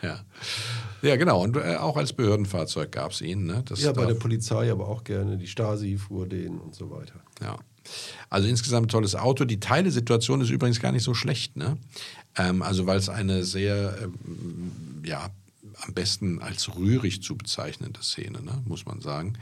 Ja. 0.02 0.20
ja, 1.02 1.16
genau. 1.16 1.44
Und 1.44 1.56
äh, 1.58 1.76
auch 1.76 1.96
als 1.96 2.14
Behördenfahrzeug 2.14 2.92
gab 2.92 3.12
es 3.12 3.22
ihn. 3.22 3.46
Ne? 3.46 3.64
Das 3.66 3.82
Ja, 3.82 3.92
bei 3.92 4.06
der 4.06 4.16
Polizei 4.16 4.72
aber 4.72 4.88
auch 4.88 5.04
gerne. 5.04 5.38
Die 5.38 5.48
Stasi 5.48 5.98
fuhr 5.98 6.28
den 6.28 6.60
und 6.60 6.74
so 6.74 6.90
weiter. 6.90 7.22
Ja. 7.42 7.58
Also 8.30 8.48
insgesamt 8.48 8.88
ein 8.88 8.90
tolles 8.90 9.16
Auto. 9.16 9.46
Die 9.46 9.60
Teilesituation 9.60 10.42
ist 10.42 10.50
übrigens 10.50 10.80
gar 10.80 10.92
nicht 10.92 11.04
so 11.04 11.14
schlecht. 11.14 11.56
Ne? 11.56 11.78
Ähm, 12.38 12.62
also 12.62 12.86
weil 12.88 12.98
es 12.98 13.10
eine 13.10 13.44
sehr, 13.44 13.98
ähm, 14.02 14.72
ja, 15.04 15.30
am 15.82 15.94
besten 15.94 16.40
als 16.40 16.76
rührig 16.76 17.24
zu 17.24 17.36
bezeichnende 17.36 18.02
Szene, 18.04 18.42
ne? 18.44 18.62
muss 18.66 18.86
man 18.86 19.02
sagen, 19.02 19.34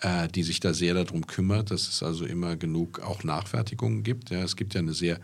äh, 0.00 0.26
die 0.28 0.42
sich 0.42 0.58
da 0.58 0.74
sehr 0.74 0.94
darum 0.94 1.26
kümmert, 1.26 1.70
dass 1.70 1.88
es 1.88 2.02
also 2.02 2.24
immer 2.24 2.56
genug 2.56 3.00
auch 3.00 3.22
Nachfertigungen 3.22 4.02
gibt. 4.02 4.30
Ja? 4.30 4.42
Es 4.42 4.56
gibt 4.56 4.74
ja 4.74 4.80
eine 4.80 4.94
sehr 4.94 5.20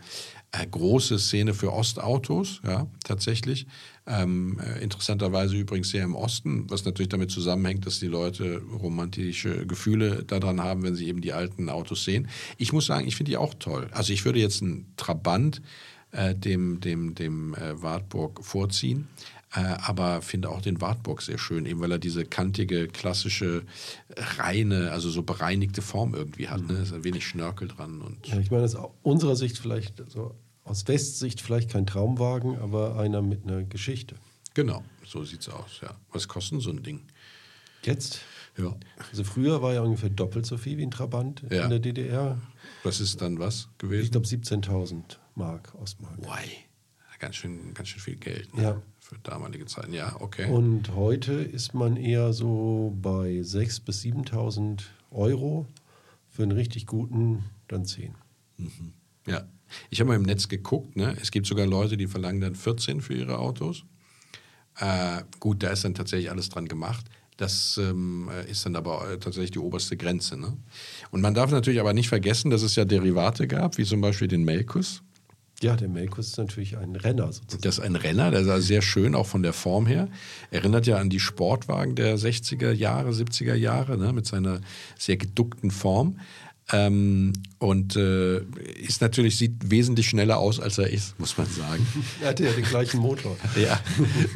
große 0.51 1.17
Szene 1.17 1.53
für 1.53 1.71
Ostautos, 1.71 2.61
ja, 2.65 2.87
tatsächlich. 3.03 3.67
Ähm, 4.05 4.59
äh, 4.59 4.83
interessanterweise 4.83 5.55
übrigens 5.55 5.89
sehr 5.89 6.03
im 6.03 6.15
Osten, 6.15 6.69
was 6.69 6.83
natürlich 6.83 7.09
damit 7.09 7.31
zusammenhängt, 7.31 7.85
dass 7.85 7.99
die 7.99 8.07
Leute 8.07 8.61
romantische 8.81 9.65
Gefühle 9.65 10.23
daran 10.23 10.61
haben, 10.61 10.83
wenn 10.83 10.95
sie 10.95 11.07
eben 11.07 11.21
die 11.21 11.33
alten 11.33 11.69
Autos 11.69 12.03
sehen. 12.03 12.27
Ich 12.57 12.73
muss 12.73 12.87
sagen, 12.87 13.07
ich 13.07 13.15
finde 13.15 13.29
die 13.31 13.37
auch 13.37 13.53
toll. 13.53 13.89
Also 13.91 14.11
ich 14.11 14.25
würde 14.25 14.39
jetzt 14.39 14.61
einen 14.61 14.91
Trabant 14.97 15.61
äh, 16.11 16.35
dem, 16.35 16.81
dem, 16.81 17.15
dem 17.15 17.55
äh, 17.55 17.81
Wartburg 17.81 18.43
vorziehen. 18.43 19.07
Äh, 19.53 19.59
aber 19.59 20.21
finde 20.21 20.49
auch 20.49 20.61
den 20.61 20.79
Wartburg 20.79 21.21
sehr 21.21 21.37
schön, 21.37 21.65
eben 21.65 21.81
weil 21.81 21.91
er 21.91 21.99
diese 21.99 22.23
kantige, 22.25 22.87
klassische, 22.87 23.63
reine, 24.37 24.91
also 24.91 25.09
so 25.09 25.23
bereinigte 25.23 25.81
Form 25.81 26.13
irgendwie 26.15 26.47
hat. 26.47 26.61
Ne? 26.67 26.75
Ist 26.79 26.93
ein 26.93 27.03
wenig 27.03 27.27
Schnörkel 27.27 27.67
dran 27.67 28.01
und 28.01 28.25
Ja, 28.27 28.39
ich 28.39 28.49
meine, 28.49 28.63
das 28.63 28.73
ist 28.73 28.79
aus 28.79 28.91
unserer 29.03 29.35
Sicht 29.35 29.57
vielleicht, 29.57 30.01
so 30.09 30.35
aus 30.63 30.87
Westsicht 30.87 31.41
vielleicht 31.41 31.69
kein 31.69 31.85
Traumwagen, 31.85 32.57
aber 32.59 32.97
einer 32.97 33.21
mit 33.21 33.43
einer 33.45 33.63
Geschichte. 33.63 34.15
genau, 34.53 34.83
so 35.05 35.23
sieht's 35.25 35.49
aus. 35.49 35.79
Ja. 35.81 35.95
Was 36.13 36.27
kostet 36.27 36.61
so 36.61 36.69
ein 36.69 36.81
Ding? 36.83 37.01
Jetzt, 37.83 38.21
Ja. 38.57 38.75
also 39.09 39.23
früher 39.23 39.61
war 39.61 39.73
ja 39.73 39.81
ungefähr 39.81 40.09
doppelt 40.09 40.45
so 40.45 40.57
viel 40.57 40.77
wie 40.77 40.83
ein 40.83 40.91
Trabant 40.91 41.43
Ja. 41.49 41.63
in 41.65 41.69
der 41.71 41.79
DDR. 41.79 42.37
Was 42.83 42.99
ist 43.01 43.21
dann 43.21 43.39
was 43.39 43.67
Ich 43.73 43.77
gewesen? 43.79 44.11
glaube 44.11 44.27
17.000 44.27 45.17
Mark, 45.35 45.73
Ostmark. 45.81 46.17
Why? 46.21 46.49
Ganz 47.19 47.35
schön, 47.35 47.73
ganz 47.73 47.89
schön 47.89 48.01
viel 48.01 48.15
Geld 48.15 48.53
ne? 48.55 48.63
Ja. 48.63 48.81
Für 49.11 49.19
damalige 49.19 49.65
Zeiten. 49.65 49.93
Ja, 49.93 50.15
okay. 50.21 50.49
Und 50.49 50.95
heute 50.95 51.33
ist 51.33 51.73
man 51.73 51.97
eher 51.97 52.31
so 52.31 52.95
bei 53.01 53.41
6.000 53.41 53.83
bis 53.85 54.01
7.000 54.03 54.83
Euro. 55.11 55.67
Für 56.29 56.43
einen 56.43 56.53
richtig 56.53 56.87
guten 56.87 57.43
dann 57.67 57.85
10. 57.85 58.15
Ja. 59.27 59.43
Ich 59.89 59.99
habe 59.99 60.09
mal 60.09 60.15
im 60.15 60.23
Netz 60.23 60.47
geguckt, 60.47 60.95
ne? 60.95 61.15
es 61.21 61.31
gibt 61.31 61.45
sogar 61.45 61.65
Leute, 61.65 61.95
die 61.95 62.07
verlangen 62.07 62.41
dann 62.41 62.55
14 62.55 63.01
für 63.01 63.13
ihre 63.13 63.37
Autos. 63.37 63.83
Äh, 64.77 65.23
gut, 65.39 65.63
da 65.63 65.69
ist 65.69 65.85
dann 65.85 65.93
tatsächlich 65.93 66.29
alles 66.29 66.49
dran 66.49 66.67
gemacht. 66.67 67.05
Das 67.37 67.77
ähm, 67.81 68.29
ist 68.49 68.65
dann 68.65 68.75
aber 68.75 69.11
äh, 69.11 69.19
tatsächlich 69.19 69.51
die 69.51 69.59
oberste 69.59 69.97
Grenze. 69.97 70.37
Ne? 70.37 70.57
Und 71.11 71.21
man 71.21 71.33
darf 71.33 71.51
natürlich 71.51 71.79
aber 71.79 71.93
nicht 71.93 72.09
vergessen, 72.09 72.49
dass 72.49 72.61
es 72.63 72.75
ja 72.75 72.85
Derivate 72.85 73.47
gab, 73.47 73.77
wie 73.77 73.85
zum 73.85 74.01
Beispiel 74.01 74.27
den 74.27 74.43
Melkus. 74.43 75.03
Ja, 75.61 75.75
der 75.75 75.89
Melkus 75.89 76.27
ist 76.27 76.37
natürlich 76.37 76.77
ein 76.77 76.95
Renner 76.95 77.31
sozusagen. 77.31 77.61
Das 77.61 77.77
ist 77.77 77.83
ein 77.83 77.95
Renner, 77.95 78.31
der 78.31 78.43
sah 78.43 78.59
sehr 78.59 78.81
schön, 78.81 79.13
auch 79.13 79.27
von 79.27 79.43
der 79.43 79.53
Form 79.53 79.85
her. 79.85 80.07
Erinnert 80.49 80.87
ja 80.87 80.97
an 80.97 81.09
die 81.09 81.19
Sportwagen 81.19 81.95
der 81.95 82.17
60er 82.17 82.71
Jahre, 82.71 83.11
70er 83.11 83.53
Jahre, 83.53 83.97
ne, 83.97 84.11
mit 84.11 84.25
seiner 84.25 84.61
sehr 84.97 85.17
geduckten 85.17 85.69
Form. 85.69 86.17
Ähm, 86.71 87.33
und 87.59 87.95
äh, 87.95 88.41
ist 88.79 89.01
natürlich, 89.01 89.37
sieht 89.37 89.69
wesentlich 89.69 90.07
schneller 90.07 90.37
aus, 90.37 90.59
als 90.59 90.77
er 90.77 90.89
ist, 90.89 91.19
muss 91.19 91.37
man 91.37 91.47
sagen. 91.47 91.85
Er 92.21 92.29
hatte 92.29 92.45
ja 92.45 92.51
den 92.53 92.63
gleichen 92.63 92.99
Motor. 92.99 93.35
ja, 93.55 93.79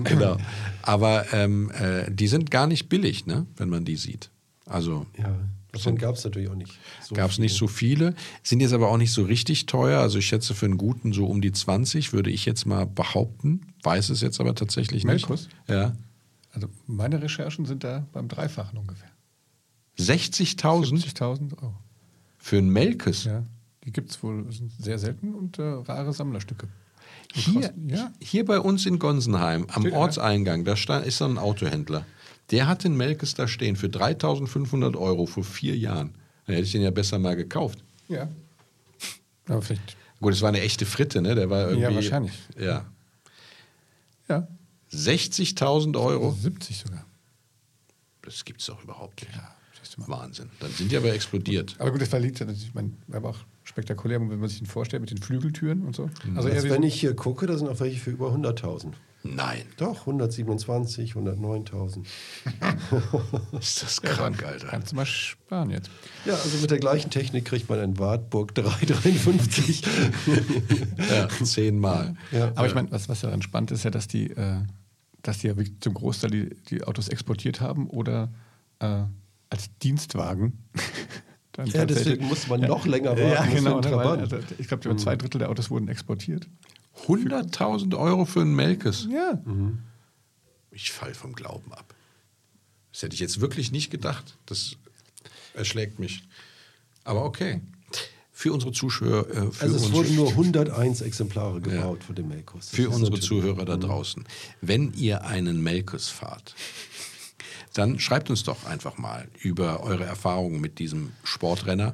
genau. 0.03 0.37
Aber 0.81 1.33
ähm, 1.33 1.71
äh, 1.71 2.11
die 2.11 2.27
sind 2.27 2.51
gar 2.51 2.67
nicht 2.67 2.89
billig, 2.89 3.25
ne, 3.25 3.45
wenn 3.57 3.69
man 3.69 3.85
die 3.85 3.95
sieht. 3.95 4.29
Also 4.65 5.05
Ja, 5.17 5.35
davon 5.75 5.97
gab 5.97 6.15
es 6.15 6.23
natürlich 6.23 6.49
auch 6.49 6.55
nicht. 6.55 6.77
So 7.01 7.15
gab 7.15 7.31
es 7.31 7.37
nicht 7.39 7.55
so 7.55 7.67
viele, 7.67 8.13
sind 8.43 8.59
jetzt 8.61 8.73
aber 8.73 8.89
auch 8.89 8.97
nicht 8.97 9.11
so 9.13 9.23
richtig 9.23 9.65
teuer. 9.65 9.99
Also 10.01 10.17
ich 10.19 10.25
schätze 10.27 10.53
für 10.55 10.65
einen 10.65 10.77
guten 10.77 11.13
so 11.13 11.25
um 11.27 11.41
die 11.41 11.51
20, 11.51 12.13
würde 12.13 12.29
ich 12.31 12.45
jetzt 12.45 12.65
mal 12.65 12.85
behaupten. 12.85 13.61
Weiß 13.83 14.09
es 14.09 14.21
jetzt 14.21 14.39
aber 14.39 14.55
tatsächlich 14.55 15.03
nicht. 15.03 15.27
Melkus? 15.27 15.49
Ja. 15.67 15.93
Also 16.51 16.67
meine 16.87 17.21
Recherchen 17.21 17.65
sind 17.65 17.83
da 17.83 18.05
beim 18.13 18.27
Dreifachen 18.27 18.77
ungefähr. 18.77 19.09
60.000 19.99 21.03
70.000 21.15 21.61
Euro. 21.61 21.75
für 22.37 22.57
einen 22.57 22.69
Melkes. 22.69 23.23
Ja, 23.25 23.43
die 23.83 23.91
gibt 23.91 24.11
es 24.11 24.21
wohl 24.23 24.51
sind 24.51 24.71
sehr 24.77 24.99
selten 24.99 25.33
und 25.33 25.57
äh, 25.59 25.61
rare 25.63 26.13
Sammlerstücke. 26.13 26.67
Und 27.35 27.41
Hier, 27.41 27.53
kosten- 27.61 27.89
ja, 27.89 28.11
hier 28.19 28.45
bei 28.45 28.59
uns 28.59 28.85
in 28.85 28.99
Gonsenheim, 28.99 29.67
am? 29.69 29.85
Ortseingang, 29.91 30.63
da 30.65 30.75
stand, 30.75 31.05
ist 31.05 31.17
so 31.17 31.25
ein 31.25 31.37
Autohändler. 31.37 32.05
Der 32.51 32.67
hat 32.67 32.83
den 32.83 32.95
Melkes 32.95 33.33
da 33.33 33.47
stehen 33.47 33.75
für 33.75 33.87
3.500 33.87 34.95
Euro 34.97 35.25
vor 35.25 35.43
vier 35.43 35.75
Jahren. 35.77 36.13
Dann 36.45 36.55
hätte 36.55 36.65
ich 36.67 36.71
den 36.73 36.81
ja 36.83 36.91
besser 36.91 37.19
mal 37.19 37.35
gekauft. 37.35 37.79
ja. 38.07 38.29
Aber 39.47 39.61
vielleicht, 39.61 39.95
Gut, 40.21 40.33
es 40.33 40.41
war 40.41 40.49
eine 40.49 40.61
echte 40.61 40.87
Fritte, 40.87 41.21
ne? 41.21 41.35
Der 41.35 41.49
war 41.51 41.67
irgendwie. 41.67 41.81
Ja, 41.83 41.93
wahrscheinlich. 41.93 42.33
Ja. 42.57 42.85
ja, 44.27 44.47
60.000 44.91 45.99
Euro? 46.01 46.31
70 46.31 46.77
sogar. 46.79 47.05
Das 48.23 48.43
gibt's 48.43 48.65
doch 48.65 48.83
überhaupt 48.83 49.21
nicht. 49.21 49.35
Ja, 49.35 49.53
siehst 49.79 49.97
du 49.97 50.01
mal. 50.01 50.07
Wahnsinn. 50.07 50.49
Dann 50.59 50.71
sind 50.71 50.91
die 50.91 50.97
aber 50.97 51.13
explodiert. 51.13 51.75
Aber 51.77 51.91
gut, 51.91 52.01
das 52.01 52.11
war 52.11 52.19
liegt, 52.19 52.39
ja 52.39 52.45
natürlich- 52.47 52.69
ich 52.69 52.73
meine, 52.73 52.93
war 53.07 53.17
aber 53.17 53.29
auch 53.29 53.39
spektakulär, 53.63 54.19
wenn 54.19 54.39
man 54.39 54.49
sich 54.49 54.57
den 54.57 54.67
vorstellt 54.67 55.01
mit 55.01 55.11
den 55.11 55.19
Flügeltüren 55.19 55.83
und 55.83 55.95
so. 55.95 56.09
Also 56.35 56.47
eher 56.47 56.55
Also 56.55 56.67
wie 56.67 56.71
wenn 56.71 56.81
so, 56.81 56.87
ich 56.87 56.99
hier 56.99 57.15
gucke, 57.15 57.45
da 57.45 57.55
sind 57.57 57.67
auch 57.67 57.79
welche 57.79 57.99
für 57.99 58.11
über 58.11 58.31
100.000. 58.33 58.93
Nein. 59.25 59.63
Doch, 59.77 60.01
127, 60.01 61.13
109.000. 61.13 62.05
Ist 63.59 63.83
das 63.83 64.01
krank, 64.01 64.43
Alter. 64.45 64.67
Kannst 64.67 64.91
du 64.91 64.95
mal 64.95 65.05
sparen 65.05 65.71
jetzt. 65.71 65.89
Ja, 66.25 66.33
also 66.33 66.57
mit 66.59 66.69
der 66.69 66.79
gleichen 66.79 67.09
Technik 67.09 67.45
kriegt 67.45 67.67
man 67.69 67.79
einen 67.79 67.97
Wartburg 67.99 68.53
353. 68.55 69.83
Ja, 71.09 71.27
zehnmal. 71.43 72.15
ja. 72.31 72.51
Aber 72.55 72.67
ich 72.67 72.75
meine, 72.75 72.91
was, 72.91 73.09
was 73.09 73.21
daran 73.21 73.41
spannend 73.41 73.71
ist, 73.71 73.83
ja, 73.83 73.91
dass 73.91 74.07
die, 74.07 74.31
äh, 74.31 74.61
dass 75.21 75.39
die 75.39 75.47
ja 75.47 75.57
wirklich 75.57 75.79
zum 75.79 75.93
Großteil 75.93 76.31
die, 76.31 76.49
die 76.69 76.83
Autos 76.83 77.09
exportiert 77.09 77.61
haben 77.61 77.87
oder 77.89 78.31
äh, 78.79 79.03
als 79.49 79.69
Dienstwagen. 79.81 80.63
Dann 81.53 81.67
Ja, 81.67 81.85
deswegen 81.85 82.25
muss 82.27 82.47
man 82.47 82.61
noch 82.61 82.85
länger 82.85 83.11
warten. 83.11 83.21
Ja, 83.21 83.45
genau. 83.45 83.79
einen 83.79 83.89
Ne, 83.89 83.97
weil, 83.97 84.19
also, 84.19 84.37
ich 84.57 84.67
glaube, 84.67 84.89
über 84.89 84.97
zwei 84.97 85.15
Drittel 85.15 85.39
der 85.39 85.49
Autos 85.49 85.69
wurden 85.69 85.87
exportiert. 85.87 86.47
100.000 87.07 87.97
Euro 87.97 88.25
für 88.25 88.41
einen 88.41 88.55
Melkes. 88.55 89.07
Ja. 89.11 89.39
Ich 90.71 90.91
fall 90.91 91.13
vom 91.13 91.33
Glauben 91.33 91.73
ab. 91.73 91.93
Das 92.91 93.03
hätte 93.03 93.13
ich 93.13 93.19
jetzt 93.19 93.41
wirklich 93.41 93.71
nicht 93.71 93.91
gedacht. 93.91 94.37
Das 94.45 94.77
erschlägt 95.53 95.99
mich. 95.99 96.23
Aber 97.03 97.25
okay. 97.25 97.61
Für 98.31 98.51
unsere 98.51 98.73
Zuschauer, 98.73 99.29
äh, 99.29 99.51
für, 99.51 99.61
Also 99.63 99.75
es 99.77 99.93
wurden 99.93 100.15
nur 100.15 100.29
101 100.29 100.99
Exemplare 101.01 101.61
gebaut 101.61 102.03
von 102.03 102.15
dem 102.15 102.27
Melkos. 102.27 102.65
Das 102.67 102.75
für 102.75 102.89
unsere 102.89 103.19
Zuhörer 103.19 103.63
da 103.63 103.77
draußen. 103.77 104.25
Wenn 104.59 104.91
ihr 104.93 105.23
einen 105.23 105.63
Melkes 105.63 106.09
fahrt, 106.09 106.53
dann 107.73 107.99
schreibt 107.99 108.29
uns 108.29 108.43
doch 108.43 108.65
einfach 108.65 108.97
mal 108.97 109.27
über 109.39 109.83
eure 109.83 110.03
Erfahrungen 110.03 110.59
mit 110.59 110.79
diesem 110.79 111.11
Sportrenner 111.23 111.93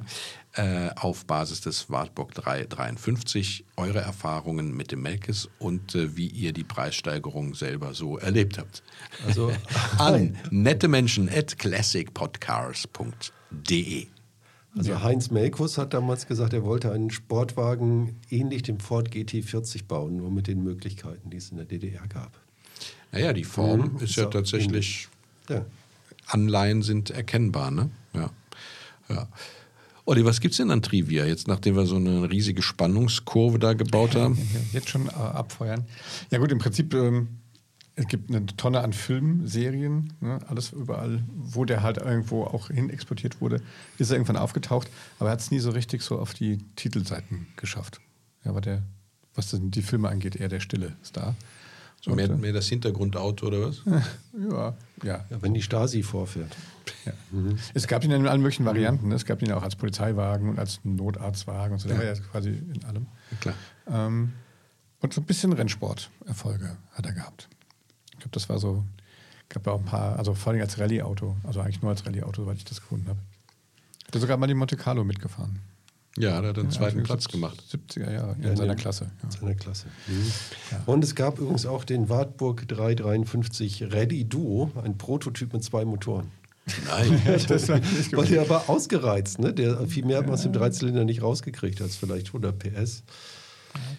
äh, 0.54 0.90
auf 0.96 1.24
Basis 1.26 1.60
des 1.62 1.88
Wartburg 1.90 2.34
353, 2.34 3.64
eure 3.76 4.00
Erfahrungen 4.00 4.76
mit 4.76 4.92
dem 4.92 5.02
Melkes 5.02 5.48
und 5.58 5.94
äh, 5.94 6.16
wie 6.16 6.26
ihr 6.26 6.52
die 6.52 6.64
Preissteigerung 6.64 7.54
selber 7.54 7.94
so 7.94 8.18
erlebt 8.18 8.58
habt. 8.58 8.82
Also 9.26 9.52
An 9.98 10.36
nette 10.50 10.88
Menschen 10.88 11.28
at 11.28 11.58
classicpodcars.de. 11.58 14.06
Also 14.76 15.02
Heinz 15.02 15.30
Melkus 15.30 15.76
hat 15.76 15.92
damals 15.92 16.26
gesagt, 16.26 16.54
er 16.54 16.64
wollte 16.64 16.92
einen 16.92 17.10
Sportwagen 17.10 18.16
ähnlich 18.30 18.62
dem 18.62 18.80
Ford 18.80 19.10
GT40 19.10 19.84
bauen, 19.86 20.16
nur 20.16 20.30
mit 20.30 20.46
den 20.46 20.62
Möglichkeiten, 20.62 21.28
die 21.28 21.36
es 21.36 21.50
in 21.50 21.58
der 21.58 21.66
DDR 21.66 22.06
gab. 22.08 22.38
Naja, 23.10 23.34
die 23.34 23.44
Form 23.44 23.98
ist 24.00 24.16
ja 24.16 24.24
so 24.24 24.30
tatsächlich, 24.30 25.08
Ja. 25.48 25.66
Anleihen 26.26 26.82
sind 26.82 27.10
erkennbar, 27.10 27.70
ne? 27.70 27.90
Ja. 28.14 28.30
ja. 29.10 29.28
Olli, 30.04 30.24
was 30.24 30.40
gibt's 30.40 30.56
denn 30.56 30.70
an 30.70 30.82
Trivia, 30.82 31.24
jetzt 31.26 31.46
nachdem 31.46 31.76
wir 31.76 31.86
so 31.86 31.96
eine 31.96 32.28
riesige 32.28 32.60
Spannungskurve 32.60 33.58
da 33.58 33.72
gebaut 33.72 34.16
haben? 34.16 34.36
Jetzt 34.72 34.88
schon 34.88 35.06
äh, 35.06 35.12
abfeuern. 35.12 35.84
Ja 36.30 36.38
gut, 36.38 36.50
im 36.50 36.58
Prinzip, 36.58 36.92
ähm, 36.94 37.28
es 37.94 38.08
gibt 38.08 38.30
eine 38.30 38.46
Tonne 38.46 38.80
an 38.80 38.92
Filmen, 38.92 39.46
Serien, 39.46 40.12
ne, 40.20 40.40
alles 40.48 40.72
überall, 40.72 41.22
wo 41.28 41.64
der 41.64 41.82
halt 41.82 41.98
irgendwo 41.98 42.42
auch 42.44 42.68
hin 42.68 42.90
exportiert 42.90 43.40
wurde, 43.40 43.62
ist 43.98 44.10
er 44.10 44.16
irgendwann 44.16 44.38
aufgetaucht, 44.38 44.88
aber 45.18 45.28
er 45.28 45.32
hat 45.32 45.40
es 45.40 45.50
nie 45.52 45.60
so 45.60 45.70
richtig 45.70 46.02
so 46.02 46.18
auf 46.18 46.34
die 46.34 46.58
Titelseiten 46.74 47.46
geschafft. 47.56 48.00
Ja, 48.44 48.50
aber 48.50 48.60
der, 48.60 48.82
was 49.34 49.56
die 49.56 49.82
Filme 49.82 50.08
angeht, 50.08 50.34
eher 50.34 50.48
der 50.48 50.60
stille 50.60 50.96
Star. 51.04 51.36
So 52.04 52.14
mehr, 52.14 52.28
mehr 52.28 52.52
das 52.52 52.68
Hintergrundauto 52.68 53.46
oder 53.46 53.68
was? 53.68 53.82
Ja, 54.50 54.74
ja. 55.04 55.24
ja, 55.28 55.42
wenn 55.42 55.52
die 55.54 55.62
Stasi 55.62 56.02
vorfährt. 56.02 56.56
ja. 57.04 57.12
Es 57.74 57.86
gab 57.86 58.02
ihn 58.02 58.10
in 58.10 58.26
allen 58.26 58.40
möglichen 58.40 58.64
Varianten. 58.64 59.08
Ne? 59.08 59.14
Es 59.14 59.24
gab 59.26 59.42
ihn 59.42 59.52
auch 59.52 59.62
als 59.62 59.76
Polizeiwagen 59.76 60.48
und 60.48 60.58
als 60.58 60.80
Notarztwagen 60.84 61.74
und 61.74 61.78
so. 61.78 61.88
Der 61.88 61.98
war 61.98 62.04
ja 62.04 62.14
quasi 62.14 62.48
in 62.50 62.84
allem. 62.84 63.06
Klar. 63.40 63.54
Ähm, 63.88 64.32
und 65.00 65.12
so 65.12 65.20
ein 65.20 65.24
bisschen 65.24 65.52
Rennsport-Erfolge 65.52 66.76
hat 66.92 67.06
er 67.06 67.12
gehabt. 67.12 67.48
Ich 68.12 68.18
glaube, 68.20 68.30
das 68.32 68.48
war 68.48 68.58
so, 68.58 68.84
gab 69.48 69.66
ja 69.66 69.72
auch 69.72 69.80
ein 69.80 69.84
paar, 69.84 70.16
also 70.18 70.34
vor 70.34 70.52
allem 70.52 70.62
als 70.62 70.78
Rallye-Auto, 70.78 71.36
also 71.44 71.60
eigentlich 71.60 71.82
nur 71.82 71.90
als 71.90 72.06
Rallye-Auto, 72.06 72.42
soweit 72.42 72.56
ich 72.56 72.64
das 72.64 72.80
gefunden 72.80 73.08
habe. 73.08 73.18
Hat 74.06 74.14
er 74.14 74.20
sogar 74.20 74.36
mal 74.38 74.46
die 74.46 74.54
Monte 74.54 74.76
Carlo 74.76 75.04
mitgefahren. 75.04 75.58
Ja, 76.18 76.40
da 76.42 76.48
hat 76.48 76.56
er 76.58 76.62
einen 76.64 76.70
zweiten 76.70 76.98
Anfang 77.00 77.04
Platz 77.04 77.28
gemacht. 77.28 77.62
70er 77.72 78.12
Jahre, 78.12 78.36
ja, 78.38 78.44
Ja, 78.44 78.50
in 78.50 78.56
seiner 78.56 78.74
den- 78.74 78.78
Klasse. 78.80 79.10
Ja. 79.22 79.30
Seiner 79.30 79.54
Klasse. 79.54 79.86
Mhm. 80.06 80.32
Und 80.86 81.04
es 81.04 81.14
gab 81.14 81.38
übrigens 81.38 81.64
auch 81.66 81.84
den 81.84 82.08
Wartburg 82.10 82.68
353 82.68 83.84
Rallye 83.92 84.24
Duo, 84.24 84.70
ein 84.82 84.98
Prototyp 84.98 85.52
mit 85.52 85.64
zwei 85.64 85.84
Motoren. 85.84 86.30
Nein. 86.86 87.20
Das 87.48 87.68
war 87.68 87.78
nicht 87.78 88.14
Weil 88.16 88.26
der 88.26 88.48
war 88.48 88.68
ausgereizt, 88.68 89.38
ne? 89.40 89.52
Der 89.52 89.84
viel 89.86 90.04
mehr 90.04 90.18
hat 90.18 90.26
man 90.26 90.34
aus 90.34 90.42
dem 90.42 90.52
Dreizylinder 90.52 91.04
nicht 91.04 91.22
rausgekriegt 91.22 91.80
als 91.82 91.96
vielleicht 91.96 92.28
100 92.28 92.56
PS. 92.58 93.02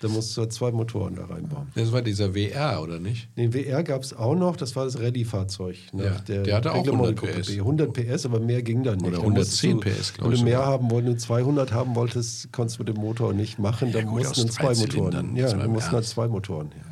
Da 0.01 0.07
musst 0.09 0.35
du 0.35 0.45
zwei 0.47 0.71
Motoren 0.71 1.15
da 1.15 1.25
reinbauen. 1.25 1.67
Das 1.75 1.91
war 1.91 2.01
dieser 2.01 2.35
WR, 2.35 2.81
oder 2.81 2.99
nicht? 2.99 3.29
Den 3.37 3.53
WR 3.53 3.83
gab 3.83 4.03
es 4.03 4.13
auch 4.13 4.35
noch, 4.35 4.55
das 4.57 4.75
war 4.75 4.85
das 4.85 4.99
Rallye-Fahrzeug. 4.99 5.77
Ne? 5.93 6.05
Ja, 6.05 6.41
der 6.43 6.55
hatte 6.55 6.71
auch 6.73 6.77
Reglement 6.85 7.19
100 7.23 7.37
Coupé. 7.37 7.41
PS. 7.41 7.49
100 7.59 7.93
PS, 7.93 8.25
aber 8.25 8.39
mehr 8.39 8.61
ging 8.61 8.83
dann 8.83 8.97
nicht. 8.97 9.07
Oder 9.07 9.17
Da 9.17 9.23
110 9.23 9.75
musstest 9.75 9.99
PS, 9.99 10.13
glaub 10.13 10.27
Wenn 10.27 10.33
ich 10.33 10.39
du 10.41 10.45
mehr 10.45 10.57
sogar. 10.57 10.71
haben 10.73 10.91
wolltest, 10.91 11.07
wenn 11.07 11.13
du 11.13 11.19
200 11.45 11.71
haben 11.73 11.95
wolltest, 11.95 12.51
konntest 12.51 12.79
du 12.79 12.83
mit 12.83 12.95
dem 12.95 13.01
Motor 13.01 13.33
nicht 13.33 13.59
machen. 13.59 13.87
Ja, 13.89 13.93
Dann 13.99 14.07
gut, 14.07 14.19
mussten 14.23 14.41
dann 14.41 14.49
zwei 14.49 14.75
Motoren. 14.75 15.35
Ja, 15.35 15.53
dann 15.53 15.71
mussten 15.71 15.91
halt 15.91 16.05
zwei 16.05 16.27
Motoren 16.27 16.71
her. 16.71 16.83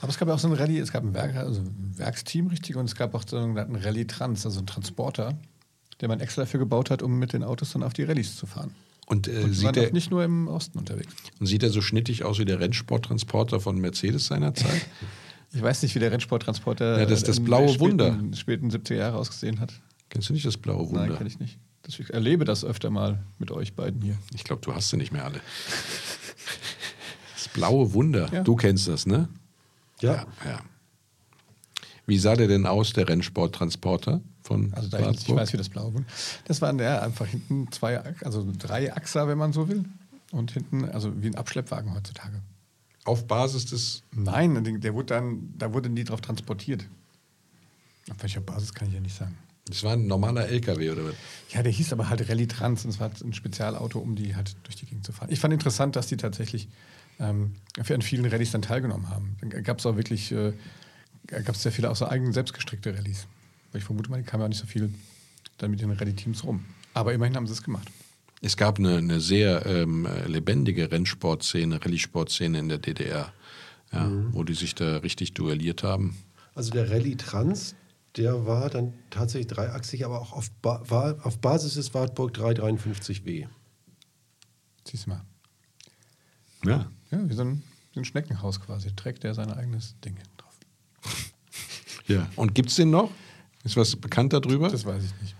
Aber 0.00 0.10
es 0.10 0.18
gab 0.18 0.26
ja 0.28 0.34
auch 0.34 0.38
so 0.40 0.48
ein 0.48 0.54
Rallye, 0.54 0.78
es 0.78 0.90
gab 0.92 1.04
ein, 1.04 1.14
Werk, 1.14 1.36
also 1.36 1.60
ein 1.60 1.92
Werksteam 1.96 2.48
richtig 2.48 2.74
und 2.76 2.86
es 2.86 2.96
gab 2.96 3.14
auch 3.14 3.22
so 3.24 3.36
einen 3.36 3.76
Rallye-Trans, 3.76 4.44
also 4.44 4.58
einen 4.58 4.66
Transporter, 4.66 5.38
den 6.00 6.08
man 6.08 6.18
extra 6.18 6.42
dafür 6.42 6.58
gebaut 6.58 6.90
hat, 6.90 7.02
um 7.02 7.20
mit 7.20 7.32
den 7.32 7.44
Autos 7.44 7.72
dann 7.72 7.84
auf 7.84 7.92
die 7.92 8.02
Rallyes 8.02 8.34
zu 8.36 8.46
fahren. 8.46 8.74
Und, 9.06 9.28
äh, 9.28 9.40
Und 9.42 9.50
die 9.50 9.54
sieht, 9.54 9.64
waren 9.66 9.74
er, 9.76 9.88
auch 9.88 9.92
nicht 9.92 10.10
nur 10.10 10.24
im 10.24 10.48
Osten 10.48 10.78
unterwegs. 10.78 11.12
und 11.40 11.46
sieht 11.46 11.62
er 11.62 11.70
so 11.70 11.80
schnittig 11.82 12.24
aus 12.24 12.38
wie 12.38 12.44
der 12.44 12.60
Rennsporttransporter 12.60 13.60
von 13.60 13.78
Mercedes 13.78 14.26
seinerzeit? 14.26 14.86
Ich 15.54 15.60
weiß 15.60 15.82
nicht, 15.82 15.94
wie 15.94 15.98
der 15.98 16.10
Rennsporttransporter 16.10 16.98
Ja, 16.98 17.04
das 17.04 17.24
das 17.24 17.36
in 17.36 17.44
blaue 17.44 17.66
den 17.66 17.74
späten, 17.74 17.90
Wunder. 17.90 18.36
späten 18.38 18.70
70er 18.70 18.94
Jahre 18.94 19.18
ausgesehen 19.18 19.60
hat. 19.60 19.70
Kennst 20.08 20.30
du 20.30 20.32
nicht 20.32 20.46
das 20.46 20.56
blaue 20.56 20.88
Wunder? 20.88 21.06
Nein, 21.08 21.16
kenne 21.18 21.28
ich 21.28 21.38
nicht. 21.40 21.58
Das, 21.82 21.98
ich 21.98 22.08
erlebe 22.08 22.46
das 22.46 22.64
öfter 22.64 22.88
mal 22.88 23.22
mit 23.38 23.50
euch 23.50 23.74
beiden 23.74 24.00
hier. 24.00 24.16
Ich 24.34 24.44
glaube, 24.44 24.62
du 24.64 24.74
hast 24.74 24.88
sie 24.88 24.96
nicht 24.96 25.12
mehr 25.12 25.26
alle. 25.26 25.42
Das 27.34 27.48
blaue 27.48 27.92
Wunder. 27.92 28.30
Ja. 28.32 28.42
Du 28.44 28.56
kennst 28.56 28.88
das, 28.88 29.04
ne? 29.04 29.28
Ja, 30.00 30.24
ja. 30.46 30.60
Wie 32.12 32.18
sah 32.18 32.36
der 32.36 32.46
denn 32.46 32.66
aus, 32.66 32.92
der 32.92 33.08
Rennsporttransporter 33.08 34.20
von 34.42 34.70
Also 34.74 34.90
da 34.90 35.10
ich, 35.10 35.26
ich 35.26 35.34
weiß, 35.34 35.50
wie 35.54 35.56
das 35.56 35.70
blaue 35.70 35.94
Wunder. 35.94 36.06
Das 36.44 36.60
waren 36.60 36.78
ja 36.78 37.00
einfach 37.00 37.24
hinten 37.26 37.72
zwei, 37.72 38.00
also 38.22 38.46
drei 38.58 38.92
Achser, 38.94 39.28
wenn 39.28 39.38
man 39.38 39.54
so 39.54 39.66
will. 39.66 39.86
Und 40.30 40.50
hinten, 40.50 40.84
also 40.84 41.10
wie 41.22 41.28
ein 41.28 41.36
Abschleppwagen 41.36 41.94
heutzutage. 41.94 42.42
Auf 43.06 43.26
Basis 43.26 43.64
des. 43.64 44.02
Nein, 44.12 44.62
der- 44.82 44.92
wurde 44.92 45.06
dann, 45.06 45.54
da 45.56 45.72
wurde 45.72 45.88
nie 45.88 46.04
drauf 46.04 46.20
transportiert. 46.20 46.84
Auf 48.10 48.22
welcher 48.22 48.42
Basis 48.42 48.74
kann 48.74 48.88
ich 48.88 48.94
ja 48.94 49.00
nicht 49.00 49.16
sagen. 49.16 49.38
Das 49.68 49.82
war 49.82 49.94
ein 49.94 50.06
normaler 50.06 50.46
LKW 50.48 50.90
oder 50.90 51.06
was? 51.06 51.14
Ja, 51.48 51.62
der 51.62 51.72
hieß 51.72 51.94
aber 51.94 52.10
halt 52.10 52.28
Rallye 52.28 52.46
Trans 52.46 52.84
und 52.84 52.90
es 52.90 53.00
war 53.00 53.10
ein 53.24 53.32
Spezialauto, 53.32 53.98
um 54.00 54.16
die 54.16 54.36
halt 54.36 54.54
durch 54.64 54.76
die 54.76 54.84
Gegend 54.84 55.06
zu 55.06 55.12
fahren. 55.12 55.30
Ich 55.32 55.40
fand 55.40 55.54
interessant, 55.54 55.96
dass 55.96 56.08
die 56.08 56.18
tatsächlich 56.18 56.68
ähm, 57.18 57.52
an 57.88 58.02
vielen 58.02 58.26
Rallyes 58.26 58.50
dann 58.50 58.60
teilgenommen 58.60 59.08
haben. 59.08 59.38
Dann 59.40 59.62
gab 59.62 59.78
es 59.78 59.86
auch 59.86 59.96
wirklich, 59.96 60.30
äh, 60.30 60.52
gab 61.26 61.54
es 61.54 61.62
sehr 61.62 61.72
viele 61.72 61.90
auch 61.90 61.96
so 61.96 62.06
eigene 62.06 62.32
selbstgestrickte 62.32 62.94
Rallyes. 62.96 63.26
Weil 63.70 63.80
ich 63.80 63.84
vermute 63.84 64.10
mal, 64.10 64.18
die 64.18 64.24
kamen 64.24 64.42
ja 64.42 64.44
auch 64.46 64.48
nicht 64.50 64.60
so 64.60 64.66
viel 64.66 64.92
dann 65.58 65.70
mit 65.70 65.80
den 65.80 65.90
Rallye-Teams 65.90 66.44
rum. 66.44 66.64
Aber 66.94 67.12
immerhin 67.14 67.36
haben 67.36 67.46
sie 67.46 67.52
es 67.52 67.62
gemacht. 67.62 67.88
Es 68.42 68.56
gab 68.56 68.78
eine, 68.78 68.96
eine 68.98 69.20
sehr 69.20 69.64
ähm, 69.66 70.06
lebendige 70.26 70.90
Rennsportszene, 70.90 71.82
Rallye-Sportszene 71.82 72.58
in 72.58 72.68
der 72.68 72.78
DDR, 72.78 73.32
ja, 73.92 74.10
wo 74.32 74.42
die 74.42 74.54
sich 74.54 74.74
da 74.74 74.96
richtig 74.98 75.34
duelliert 75.34 75.82
haben. 75.82 76.16
also 76.54 76.70
der 76.70 76.90
Rallye 76.90 77.16
Trans, 77.16 77.76
der 78.16 78.46
war 78.46 78.68
dann 78.68 78.94
tatsächlich 79.10 79.46
dreiachsig, 79.46 80.04
aber 80.04 80.20
auch 80.20 80.32
auf, 80.32 80.50
ba 80.60 80.82
war 80.88 81.24
auf 81.24 81.38
Basis 81.38 81.74
des 81.74 81.94
Wartburg 81.94 82.36
353W. 82.36 83.46
Siehst 84.84 85.06
du 85.06 85.10
mal. 85.10 85.22
Ja. 86.64 86.90
Ja, 87.10 87.28
wie 87.28 87.34
so 87.34 87.42
ein, 87.42 87.62
wie 87.92 88.00
ein 88.00 88.04
Schneckenhaus 88.04 88.60
quasi. 88.60 88.90
Trägt 88.94 89.22
der 89.22 89.34
sein 89.34 89.52
eigenes 89.52 89.94
Ding. 90.04 90.16
Ja. 92.12 92.28
Und 92.36 92.54
gibt 92.54 92.68
es 92.70 92.76
den 92.76 92.90
noch? 92.90 93.10
Ist 93.64 93.76
was 93.76 93.94
bekannt 93.96 94.32
darüber? 94.32 94.68
Das 94.68 94.84
weiß 94.84 95.02
ich 95.04 95.22
nicht. 95.22 95.34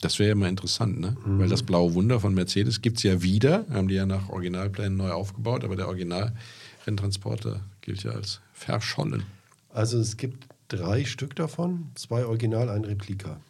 Das 0.00 0.18
wäre 0.18 0.30
ja 0.30 0.34
mal 0.34 0.48
interessant, 0.48 0.98
ne? 1.00 1.16
Weil 1.24 1.48
das 1.48 1.62
blaue 1.62 1.94
Wunder 1.94 2.18
von 2.18 2.34
Mercedes 2.34 2.82
gibt 2.82 2.96
es 2.98 3.02
ja 3.04 3.22
wieder. 3.22 3.64
Haben 3.70 3.86
die 3.88 3.94
ja 3.94 4.04
nach 4.06 4.28
Originalplänen 4.30 4.96
neu 4.96 5.10
aufgebaut, 5.10 5.62
aber 5.64 5.76
der 5.76 5.86
Original-Renntransporter 5.86 7.60
gilt 7.82 8.02
ja 8.02 8.10
als 8.12 8.40
verschollen. 8.52 9.22
Also 9.70 9.98
es 9.98 10.16
gibt 10.16 10.46
drei 10.68 11.04
Stück 11.04 11.36
davon, 11.36 11.90
zwei 11.94 12.24
Original, 12.24 12.68
ein 12.68 12.84
Replika. 12.84 13.40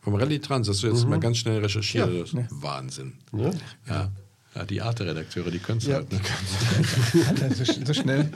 Vom 0.00 0.14
Rallye 0.14 0.38
Trans 0.38 0.68
hast 0.68 0.82
du 0.82 0.88
jetzt 0.88 1.06
mal 1.06 1.20
ganz 1.20 1.38
schnell 1.38 1.60
recherchiert. 1.60 2.12
Ja. 2.12 2.20
Das 2.20 2.32
ist 2.32 2.62
Wahnsinn. 2.62 3.12
Ja. 3.88 4.10
ja, 4.54 4.64
die 4.64 4.80
Arte-Redakteure, 4.82 5.50
die 5.50 5.58
können 5.58 5.78
es 5.78 5.86
Ja. 5.86 5.96
halt. 5.96 6.12
Ne? 6.12 6.20
Alter, 7.28 7.54
so, 7.54 7.64
so 7.84 7.94
schnell. 7.94 8.30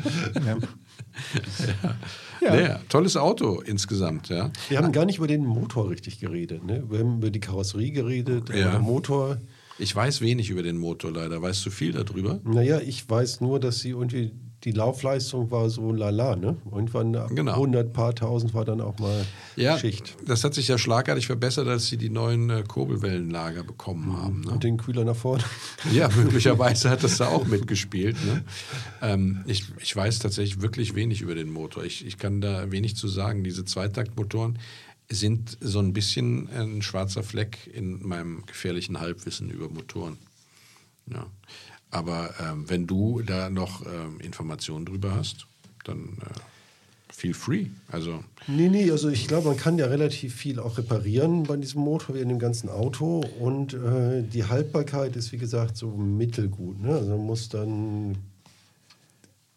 Ja. 2.40 2.54
Ja. 2.60 2.80
Tolles 2.88 3.16
Auto 3.16 3.60
insgesamt, 3.60 4.28
ja. 4.28 4.50
Wir 4.68 4.78
haben 4.78 4.92
gar 4.92 5.06
nicht 5.06 5.18
über 5.18 5.26
den 5.26 5.46
Motor 5.46 5.88
richtig 5.90 6.18
geredet. 6.20 6.62
Ne? 6.64 6.84
Wir 6.90 6.98
haben 6.98 7.16
über 7.18 7.30
die 7.30 7.40
Karosserie 7.40 7.90
geredet, 7.92 8.50
Ja. 8.50 8.68
über 8.68 8.78
den 8.78 8.82
Motor. 8.82 9.38
Ich 9.78 9.94
weiß 9.94 10.20
wenig 10.20 10.50
über 10.50 10.62
den 10.62 10.76
Motor 10.76 11.12
leider. 11.12 11.40
Weißt 11.40 11.64
du 11.64 11.70
viel 11.70 11.92
darüber? 11.92 12.40
Naja, 12.44 12.80
ich 12.80 13.08
weiß 13.08 13.40
nur, 13.40 13.60
dass 13.60 13.80
sie 13.80 13.90
irgendwie 13.90 14.32
die 14.64 14.70
Laufleistung 14.72 15.50
war 15.50 15.68
so 15.68 15.92
lala, 15.92 16.36
ne? 16.36 16.56
Irgendwann 16.72 17.14
ab 17.16 17.30
Genau. 17.34 17.52
100 17.52 17.92
paar 17.92 18.14
tausend 18.14 18.54
war 18.54 18.64
dann 18.64 18.80
auch 18.80 18.98
mal 18.98 19.26
Ja, 19.56 19.78
Schicht. 19.78 20.16
das 20.26 20.42
hat 20.42 20.54
sich 20.54 20.68
ja 20.68 20.78
schlagartig 20.78 21.26
verbessert, 21.26 21.68
als 21.68 21.86
sie 21.88 21.96
die 21.98 22.08
neuen 22.08 22.48
äh, 22.48 22.64
Kurbelwellenlager 22.66 23.62
bekommen 23.62 24.16
haben. 24.16 24.40
Ne? 24.40 24.52
Und 24.52 24.64
den 24.64 24.78
Kühler 24.78 25.04
nach 25.04 25.16
vorne. 25.16 25.44
Ja, 25.92 26.08
möglicherweise 26.16 26.88
hat 26.88 27.04
das 27.04 27.18
da 27.18 27.28
auch 27.28 27.46
mitgespielt. 27.46 28.16
Ne? 28.24 28.44
Ähm, 29.02 29.44
ich, 29.46 29.64
ich 29.80 29.94
weiß 29.94 30.18
tatsächlich 30.20 30.62
wirklich 30.62 30.94
wenig 30.94 31.20
über 31.20 31.34
den 31.34 31.50
Motor. 31.52 31.84
Ich, 31.84 32.06
ich 32.06 32.16
kann 32.18 32.40
da 32.40 32.70
wenig 32.70 32.96
zu 32.96 33.06
sagen. 33.08 33.44
Diese 33.44 33.64
Zweitaktmotoren 33.66 34.58
sind 35.10 35.58
so 35.60 35.78
ein 35.80 35.92
bisschen 35.92 36.48
ein 36.48 36.80
schwarzer 36.80 37.22
Fleck 37.22 37.70
in 37.72 38.06
meinem 38.06 38.46
gefährlichen 38.46 38.98
Halbwissen 39.00 39.50
über 39.50 39.68
Motoren. 39.68 40.16
Ja. 41.12 41.26
Aber 41.94 42.34
ähm, 42.40 42.68
wenn 42.68 42.86
du 42.86 43.22
da 43.22 43.48
noch 43.50 43.86
ähm, 43.86 44.18
Informationen 44.20 44.84
drüber 44.84 45.14
hast, 45.14 45.46
dann 45.84 46.18
äh, 46.22 47.12
feel 47.12 47.34
free. 47.34 47.66
Also 47.90 48.24
Nee, 48.48 48.68
nee, 48.68 48.90
also 48.90 49.08
ich 49.08 49.28
glaube, 49.28 49.48
man 49.48 49.56
kann 49.56 49.78
ja 49.78 49.86
relativ 49.86 50.34
viel 50.34 50.58
auch 50.58 50.76
reparieren 50.76 51.44
bei 51.44 51.56
diesem 51.56 51.82
Motor 51.82 52.16
wie 52.16 52.20
in 52.20 52.28
dem 52.28 52.38
ganzen 52.40 52.68
Auto. 52.68 53.20
Und 53.38 53.74
äh, 53.74 54.22
die 54.22 54.44
Haltbarkeit 54.44 55.14
ist, 55.16 55.30
wie 55.32 55.38
gesagt, 55.38 55.76
so 55.76 55.90
mittelgut. 55.92 56.80
Ne? 56.80 56.94
Also 56.94 57.10
man 57.10 57.24
muss 57.26 57.48
dann 57.48 58.16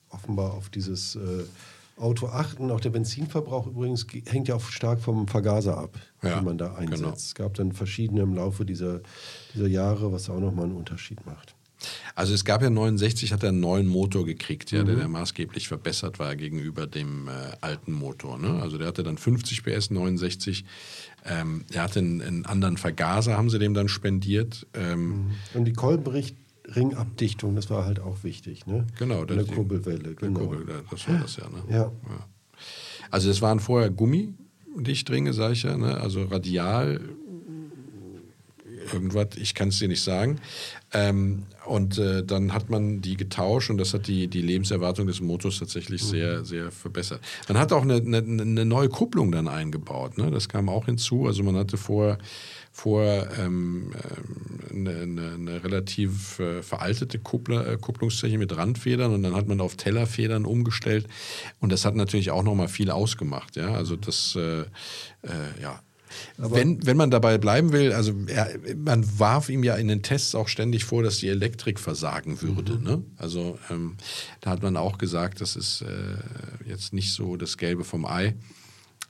offenbar 0.10 0.54
auf 0.54 0.69
dieses 0.69 1.15
äh, 1.15 1.43
Auto 1.97 2.28
achten. 2.28 2.69
Auch 2.71 2.80
der 2.80 2.91
Benzinverbrauch 2.91 3.67
übrigens 3.67 4.08
ge- 4.08 4.23
hängt 4.28 4.47
ja 4.47 4.56
auch 4.56 4.65
stark 4.69 5.02
vom 5.02 5.28
Vergaser 5.28 5.78
ab, 5.78 5.97
Ja, 6.21 6.36
den 6.36 6.45
man 6.45 6.58
da 6.58 6.76
einsetzt. 6.76 7.02
genau. 7.02 7.13
Es 7.13 7.36
gab 7.36 7.54
dann 7.56 7.71
verschiedene 7.73 8.21
im 8.21 8.36
Laufe 8.36 8.63
dieser, 8.65 9.02
dieser 9.54 9.67
Jahre, 9.67 10.12
was 10.12 10.30
auch 10.30 10.39
nochmal 10.39 10.65
einen 10.65 10.76
Unterschied 10.78 11.26
macht. 11.26 11.56
Also 12.16 12.34
es 12.34 12.44
gab 12.44 12.62
ja 12.63 12.70
69, 12.70 13.32
hat 13.34 13.44
er 13.44 13.50
einen 13.50 13.60
neuen 13.60 13.88
Motor 13.88 14.26
gekriegt, 14.26 14.72
ja, 14.72 14.84
der, 14.84 14.96
der 14.96 15.08
maßgeblich 15.08 15.68
verbessert 15.68 16.18
war 16.20 16.36
gegenüber 16.36 16.88
dem 16.88 17.28
äh, 17.28 17.32
alten 17.62 17.92
Motor. 17.94 18.40
Ne? 18.40 18.60
Also 18.62 18.78
der 18.78 18.88
hatte 18.88 19.04
dann 19.04 19.18
50 19.18 19.63
PS, 19.63 19.92
69. 19.92 20.66
Ähm, 21.26 21.66
der 21.74 21.84
hatte 21.84 22.00
einen, 22.00 22.22
einen 22.22 22.46
anderen 22.46 22.78
Vergaser, 22.78 23.38
haben 23.38 23.50
sie 23.50 23.60
dem 23.60 23.74
dann 23.74 23.90
spendiert. 23.90 24.66
Ähm, 24.74 25.32
Und 25.54 25.66
die 25.66 25.74
Kolbenringabdichtung, 25.74 27.56
das 27.56 27.70
war 27.70 27.86
halt 27.86 28.00
auch 28.00 28.24
wichtig. 28.24 28.66
Ne? 28.66 28.86
Genau, 28.98 29.26
das- 29.26 29.48
Kurbelwelle. 29.48 30.00
der 30.00 30.13
Genau. 30.16 30.40
Kurbel, 30.40 30.66
da- 30.66 30.82
das 30.90 31.08
war 31.08 31.20
das 31.20 31.36
ja. 31.38 31.50
Ne? 31.50 31.63
Ja. 31.70 31.92
Also 33.12 33.30
es 33.30 33.42
waren 33.42 33.60
vorher 33.60 33.90
Gummidichtringe, 33.90 35.34
sag 35.34 35.54
ich 35.54 35.63
ja, 35.63 35.78
ne? 35.78 36.00
also 36.00 36.24
radial 36.26 37.00
irgendwas, 38.91 39.30
ich 39.36 39.54
kann 39.54 39.69
es 39.69 39.80
dir 39.80 39.88
nicht 39.88 40.04
sagen. 40.04 40.39
Ähm, 40.93 41.43
und 41.65 41.97
äh, 41.97 42.23
dann 42.23 42.54
hat 42.54 42.69
man 42.69 43.02
die 43.02 43.17
getauscht 43.17 43.69
und 43.69 43.78
das 43.78 43.93
hat 43.93 44.08
die, 44.08 44.28
die 44.28 44.41
Lebenserwartung 44.41 45.06
des 45.08 45.19
Motors 45.19 45.60
tatsächlich 45.60 46.02
sehr, 46.02 46.45
sehr 46.45 46.71
verbessert. 46.71 47.19
Man 47.50 47.58
hat 47.58 47.73
auch 47.73 47.82
eine, 47.82 47.95
eine, 47.95 48.17
eine 48.19 48.65
neue 48.65 48.88
Kupplung 48.88 49.32
dann 49.32 49.47
eingebaut, 49.47 50.17
ne? 50.17 50.32
das 50.32 50.47
kam 50.47 50.69
auch 50.69 50.86
hinzu. 50.86 51.28
Also 51.28 51.43
man 51.43 51.58
hatte 51.58 51.78
vorher 51.78 52.17
vor 52.78 53.04
ähm, 53.39 53.91
ähm, 53.91 54.88
eine, 54.88 55.02
eine, 55.02 55.34
eine 55.34 55.63
relativ 55.63 56.39
äh, 56.39 56.62
veraltete 56.62 57.17
Kuppler, 57.17 57.67
äh, 57.67 57.78
Kupplungszeche 57.78 58.38
mit 58.38 58.56
Randfedern 58.56 59.13
und 59.13 59.23
dann 59.23 59.36
hat 59.36 59.47
man 59.47 59.60
auf 59.62 59.76
Tellerfedern 59.78 60.45
umgestellt 60.45 61.08
und 61.60 61.71
das 61.71 61.86
hat 61.86 61.95
natürlich 61.95 62.30
auch 62.30 62.43
nochmal 62.43 62.67
viel 62.67 62.91
ausgemacht. 62.91 63.56
Ja? 63.56 63.73
Also 63.73 63.95
das, 63.95 64.36
äh, 64.36 64.62
äh, 64.62 64.65
wenn, 66.38 66.86
wenn 66.86 66.98
man 66.98 67.12
dabei 67.12 67.38
bleiben 67.38 67.72
will, 67.72 67.93
also 67.93 68.13
er, 68.28 68.50
man 68.76 69.06
warf 69.20 69.50
ihm 69.50 69.63
ja 69.63 69.76
in 69.76 69.88
den 69.88 70.04
Tests 70.04 70.36
auch 70.36 70.48
ständig 70.48 70.86
vor, 70.86 71.04
dass 71.04 71.17
die 71.17 71.28
Elektrik 71.28 71.80
versagen 71.80 72.41
würde. 72.41 72.82
Ne? 72.82 73.04
Also 73.17 73.58
ähm, 73.70 73.96
da 74.41 74.52
hat 74.52 74.62
man 74.62 74.78
auch 74.78 74.98
gesagt, 74.98 75.41
das 75.41 75.56
ist 75.56 75.82
äh, 75.82 76.67
jetzt 76.67 76.93
nicht 76.93 77.13
so 77.13 77.36
das 77.38 77.58
Gelbe 77.58 77.84
vom 77.84 78.06
Ei. 78.06 78.36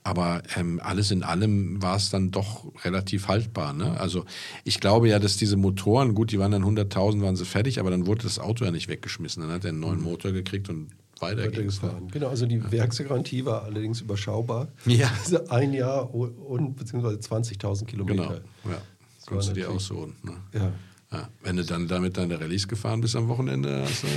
Aber 0.04 0.42
ähm, 0.56 0.80
alles 0.82 1.10
in 1.10 1.22
allem 1.22 1.82
war 1.82 1.96
es 1.96 2.08
dann 2.08 2.30
doch 2.30 2.72
relativ 2.84 3.28
haltbar. 3.28 3.74
Ne? 3.74 3.98
Also 4.00 4.24
ich 4.64 4.80
glaube 4.80 5.08
ja, 5.08 5.18
dass 5.18 5.36
diese 5.36 5.56
Motoren, 5.56 6.14
gut, 6.14 6.32
die 6.32 6.38
waren 6.38 6.52
dann 6.52 6.64
100.000, 6.64 7.20
waren 7.20 7.36
sie 7.36 7.44
fertig, 7.44 7.78
aber 7.78 7.90
dann 7.90 8.06
wurde 8.06 8.22
das 8.22 8.38
Auto 8.38 8.64
ja 8.64 8.70
nicht 8.70 8.88
weggeschmissen. 8.88 9.42
Dann 9.42 9.52
hat 9.52 9.64
er 9.64 9.70
einen 9.70 9.80
neuen 9.80 10.00
Motor 10.00 10.32
gekriegt 10.32 10.68
und? 10.70 10.88
Weitergefahren. 11.20 12.08
Genau, 12.10 12.28
also 12.28 12.46
die 12.46 12.70
Werksgarantie 12.70 13.44
war 13.44 13.64
allerdings 13.64 14.00
überschaubar. 14.00 14.68
Ja. 14.86 15.10
Also 15.24 15.46
ein 15.48 15.72
Jahr 15.72 16.14
und, 16.14 16.76
beziehungsweise 16.76 17.16
20.000 17.18 17.84
Kilometer. 17.86 18.22
Genau, 18.22 18.34
ja. 18.74 18.80
Das 19.16 19.26
Konntest 19.26 19.50
du 19.50 19.54
dir 19.54 19.70
aussuchen. 19.70 20.14
Ne? 20.22 20.32
Ja. 20.54 20.72
Ja, 21.10 21.28
wenn 21.42 21.56
du 21.56 21.64
dann 21.64 21.88
damit 21.88 22.18
deine 22.18 22.38
Rallyes 22.38 22.68
gefahren 22.68 23.00
bist 23.00 23.16
am 23.16 23.28
Wochenende, 23.28 23.82
hast 23.82 24.02
du 24.02 24.08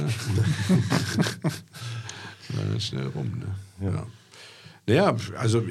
schnell 2.79 3.07
rum. 3.07 3.31
Ne? 3.39 3.91
Ja. 3.91 4.05
Naja, 4.87 5.15
also 5.37 5.63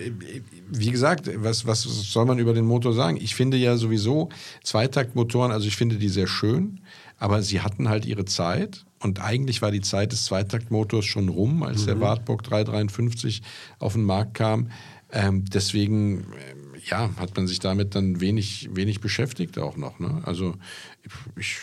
wie 0.71 0.91
gesagt, 0.91 1.29
was, 1.43 1.67
was 1.67 1.83
soll 1.83 2.25
man 2.25 2.39
über 2.39 2.55
den 2.55 2.65
Motor 2.65 2.95
sagen? 2.95 3.19
Ich 3.21 3.35
finde 3.35 3.59
ja 3.59 3.77
sowieso 3.77 4.31
Zweitaktmotoren, 4.63 5.53
also 5.53 5.67
ich 5.67 5.77
finde 5.77 5.97
die 5.97 6.09
sehr 6.09 6.27
schön, 6.27 6.81
aber 7.19 7.43
sie 7.43 7.61
hatten 7.61 7.89
halt 7.89 8.07
ihre 8.07 8.25
Zeit 8.25 8.87
und 9.03 9.21
eigentlich 9.21 9.63
war 9.63 9.71
die 9.71 9.81
Zeit 9.81 10.13
des 10.13 10.25
Zweitaktmotors 10.27 11.07
schon 11.07 11.29
rum, 11.29 11.63
als 11.63 11.87
der 11.87 12.01
Wartburg 12.01 12.43
353 12.43 13.43
auf 13.79 13.95
den 13.95 14.05
Markt 14.05 14.35
kam. 14.35 14.71
Ähm, 15.11 15.45
deswegen 15.47 16.19
ähm, 16.19 16.71
ja, 16.89 17.11
hat 17.17 17.35
man 17.37 17.47
sich 17.47 17.59
damit 17.61 17.95
dann 17.95 18.21
wenig, 18.21 18.69
wenig 18.73 19.01
beschäftigt 19.01 19.59
auch 19.59 19.77
noch. 19.77 19.99
Ne? 19.99 20.21
Also 20.25 20.55
ich, 21.37 21.57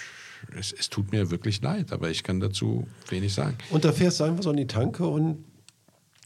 es, 0.57 0.73
es 0.73 0.89
tut 0.89 1.11
mir 1.11 1.29
wirklich 1.31 1.61
leid, 1.61 1.91
aber 1.91 2.09
ich 2.09 2.23
kann 2.23 2.39
dazu 2.39 2.87
wenig 3.09 3.33
sagen. 3.33 3.57
Und 3.69 3.85
da 3.85 3.91
fährst 3.91 4.19
du 4.19 4.23
einfach 4.23 4.43
so 4.43 4.49
an 4.49 4.57
die 4.57 4.67
Tanke 4.67 5.05
und 5.05 5.43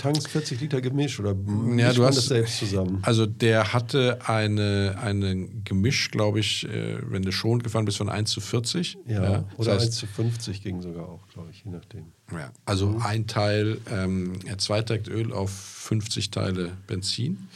tankst 0.01 0.27
40 0.27 0.59
Liter 0.61 0.81
Gemisch 0.81 1.19
oder 1.19 1.33
mischt 1.35 1.97
man 1.97 2.13
das 2.13 2.25
selbst 2.25 2.57
zusammen? 2.57 2.99
Also 3.03 3.25
der 3.25 3.73
hatte 3.73 4.19
eine, 4.25 4.97
eine 5.01 5.47
Gemisch, 5.63 6.11
glaube 6.11 6.39
ich, 6.39 6.67
äh, 6.67 6.97
wenn 7.09 7.21
du 7.21 7.31
schon 7.31 7.61
gefahren 7.61 7.85
bist, 7.85 7.97
von 7.97 8.09
1 8.09 8.31
zu 8.31 8.41
40. 8.41 8.97
Ja, 9.07 9.19
das 9.19 9.43
oder 9.57 9.73
heißt, 9.73 9.85
1 9.85 9.95
zu 9.95 10.07
50 10.07 10.63
ging 10.63 10.81
sogar 10.81 11.07
auch, 11.07 11.27
glaube 11.33 11.49
ich, 11.51 11.63
je 11.63 11.71
nachdem. 11.71 12.05
Ja, 12.31 12.51
also 12.65 12.97
ein 13.03 13.27
Teil 13.27 13.79
ähm, 13.91 14.39
Zweitaktöl 14.57 15.33
auf 15.33 15.51
50 15.51 16.31
Teile 16.31 16.71
Benzin. 16.87 17.47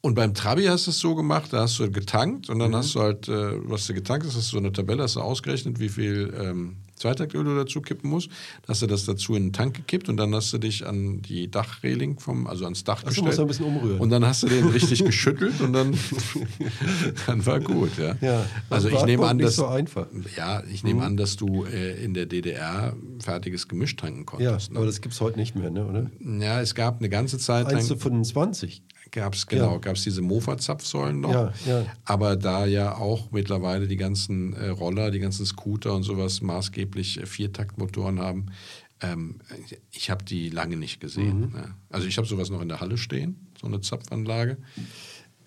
Und 0.00 0.14
beim 0.14 0.32
Trabi 0.32 0.64
hast 0.66 0.86
du 0.86 0.92
es 0.92 1.00
so 1.00 1.14
gemacht, 1.14 1.52
da 1.52 1.62
hast 1.62 1.78
du 1.78 1.90
getankt 1.90 2.48
und 2.48 2.60
dann 2.60 2.74
hast 2.74 2.94
du 2.94 3.00
halt, 3.00 3.28
äh, 3.28 3.68
was 3.68 3.86
du 3.86 3.94
getankt 3.94 4.26
hast, 4.26 4.36
hast 4.36 4.52
du 4.52 4.52
so 4.52 4.58
eine 4.58 4.72
Tabelle, 4.72 5.02
hast 5.02 5.16
du 5.16 5.20
ausgerechnet, 5.20 5.80
wie 5.80 5.88
viel 5.88 6.32
ähm, 6.40 6.76
Zweitaktöl 6.98 7.44
du 7.44 7.56
dazu 7.56 7.80
kippen 7.80 8.10
musst. 8.10 8.28
Hast 8.66 8.82
du 8.82 8.86
das 8.86 9.04
dazu 9.04 9.34
in 9.34 9.46
den 9.48 9.52
Tank 9.52 9.74
gekippt 9.76 10.08
und 10.08 10.16
dann 10.16 10.34
hast 10.34 10.52
du 10.52 10.58
dich 10.58 10.86
an 10.86 11.22
die 11.22 11.50
Dachreling 11.50 12.18
vom, 12.18 12.46
also 12.46 12.64
ans 12.64 12.84
Dach 12.84 13.02
Ach 13.04 13.08
gestellt. 13.08 13.38
ein 13.38 13.46
bisschen 13.46 13.66
umrühren. 13.66 14.00
Und 14.00 14.10
dann 14.10 14.24
hast 14.26 14.42
du 14.42 14.48
den 14.48 14.66
richtig 14.68 15.04
geschüttelt 15.04 15.60
und 15.60 15.72
dann, 15.72 15.96
dann 17.26 17.46
war 17.46 17.60
gut, 17.60 17.90
ja. 17.98 18.16
Ja, 18.20 18.46
also 18.70 18.88
ich 18.88 18.94
war 18.94 19.06
nehme 19.06 19.26
an, 19.26 19.38
dass 19.38 19.56
so 19.56 19.68
ja, 20.36 20.62
ich 20.72 20.84
nehme 20.84 21.02
an, 21.02 21.16
dass 21.16 21.36
du 21.36 21.64
äh, 21.64 22.02
in 22.02 22.14
der 22.14 22.26
DDR 22.26 22.94
fertiges 23.22 23.68
Gemisch 23.68 23.96
tanken 23.96 24.20
Ja, 24.20 24.50
konntest. 24.50 24.70
aber 24.70 24.80
ne? 24.80 24.86
das 24.86 25.00
gibt 25.00 25.14
es 25.14 25.20
heute 25.20 25.38
nicht 25.38 25.54
mehr, 25.54 25.70
ne, 25.70 25.86
oder? 25.86 26.10
ja, 26.20 26.60
es 26.60 26.74
gab 26.74 26.98
eine 26.98 27.08
ganze 27.08 27.38
Zeit 27.38 27.66
1 27.66 27.86
zu 27.86 27.94
lang, 27.94 28.00
25. 28.00 28.82
gab 29.12 29.34
es 29.34 29.46
genau, 29.46 29.80
Ja. 29.84 29.92
diese 29.92 30.22
Mofa-Zapfsäulen 30.22 31.20
noch. 31.20 31.32
Ja, 31.32 31.52
ja. 31.66 31.86
Aber 32.04 32.36
da 32.36 32.66
ja 32.66 32.96
auch 32.96 33.30
mittlerweile 33.30 33.88
die 33.88 33.96
ganzen 33.96 34.52
äh, 34.54 34.68
Roller, 34.68 35.10
die 35.10 35.18
ganzen 35.20 35.46
Scooter 35.46 35.94
und 35.94 36.02
sowas 36.02 36.40
maßgeblich 36.40 37.20
äh, 37.20 37.26
Viertaktmotoren 37.26 38.20
haben, 38.20 38.46
ähm, 39.00 39.36
ich 39.90 40.10
habe 40.10 40.24
die 40.24 40.50
lange 40.50 40.76
nicht 40.76 41.00
gesehen. 41.00 41.40
Mhm. 41.40 41.52
Ne? 41.52 41.74
Also 41.90 42.06
ich 42.06 42.16
habe 42.18 42.26
sowas 42.26 42.50
noch 42.50 42.60
in 42.60 42.68
der 42.68 42.80
Halle 42.80 42.98
stehen, 42.98 43.48
so 43.60 43.66
eine 43.66 43.80
Zapfanlage. 43.80 44.58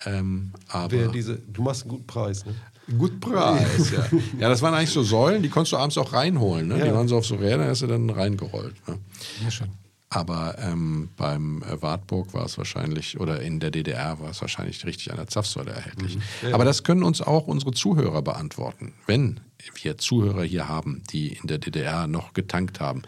Ähm, 0.06 0.52
aber 0.68 1.08
diese, 1.10 1.38
du 1.38 1.62
machst 1.62 1.84
einen 1.84 1.92
guten 1.92 2.08
Preis, 2.08 2.46
ne? 2.46 2.56
Gut 2.98 3.20
Preis, 3.20 3.92
ja. 3.92 4.08
Ja, 4.40 4.50
das 4.50 4.62
waren 4.62 4.74
eigentlich 4.74 4.90
so 4.90 5.04
Säulen, 5.04 5.44
die 5.44 5.50
konntest 5.50 5.74
du 5.74 5.78
abends 5.78 5.98
auch 5.98 6.12
reinholen. 6.14 6.68
Ne? 6.68 6.84
Die 6.84 6.92
waren 6.92 7.08
so 7.08 7.18
auf 7.18 7.26
so 7.26 7.36
Rädern, 7.36 7.68
hast 7.68 7.84
du 7.84 7.88
dann 7.88 8.10
reingerollt. 8.10 8.76
Ne? 8.88 8.98
Ja, 9.44 9.52
schon. 9.52 9.70
Aber 10.14 10.58
ähm, 10.60 11.08
beim 11.16 11.64
äh, 11.64 11.82
Wartburg 11.82 12.34
war 12.34 12.46
es 12.46 12.58
wahrscheinlich, 12.58 13.18
oder 13.18 13.40
in 13.40 13.62
der 13.62 13.72
DDR 13.72 14.20
war 14.20 14.32
es 14.32 14.42
wahrscheinlich 14.42 14.86
richtig 14.86 15.10
an 15.10 15.16
der 15.16 15.28
Zapfsäule 15.28 15.72
erhältlich. 15.72 16.18
Aber 16.52 16.66
das 16.66 16.84
können 16.84 17.04
uns 17.04 17.22
auch 17.22 17.48
unsere 17.48 17.72
Zuhörer 17.72 18.22
beantworten. 18.22 18.94
Wenn 19.08 19.40
wir 19.82 19.98
Zuhörer 19.98 20.44
hier 20.44 20.68
haben, 20.68 21.02
die 21.12 21.30
in 21.30 21.48
der 21.48 21.60
DDR 21.60 22.08
noch 22.08 22.34
getankt 22.34 22.82
haben, 22.82 23.04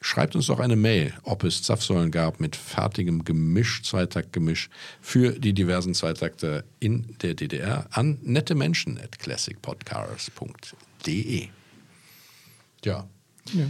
schreibt 0.00 0.34
uns 0.34 0.46
doch 0.46 0.58
eine 0.58 0.74
Mail, 0.74 1.14
ob 1.22 1.44
es 1.44 1.62
Zapfsäulen 1.62 2.10
gab 2.10 2.40
mit 2.40 2.56
fertigem 2.56 3.22
Gemisch, 3.24 3.84
Zweitaktgemisch 3.84 4.70
für 5.00 5.38
die 5.38 5.52
diversen 5.52 5.94
Zweitakte 5.94 6.64
in 6.80 7.14
der 7.22 7.34
DDR 7.34 7.86
an 7.92 8.18
nette 8.22 8.56
Menschen 8.56 8.98
at 8.98 9.20
classicpodcars.de. 9.20 11.48
Ja. 12.84 13.08
Ja. 13.52 13.66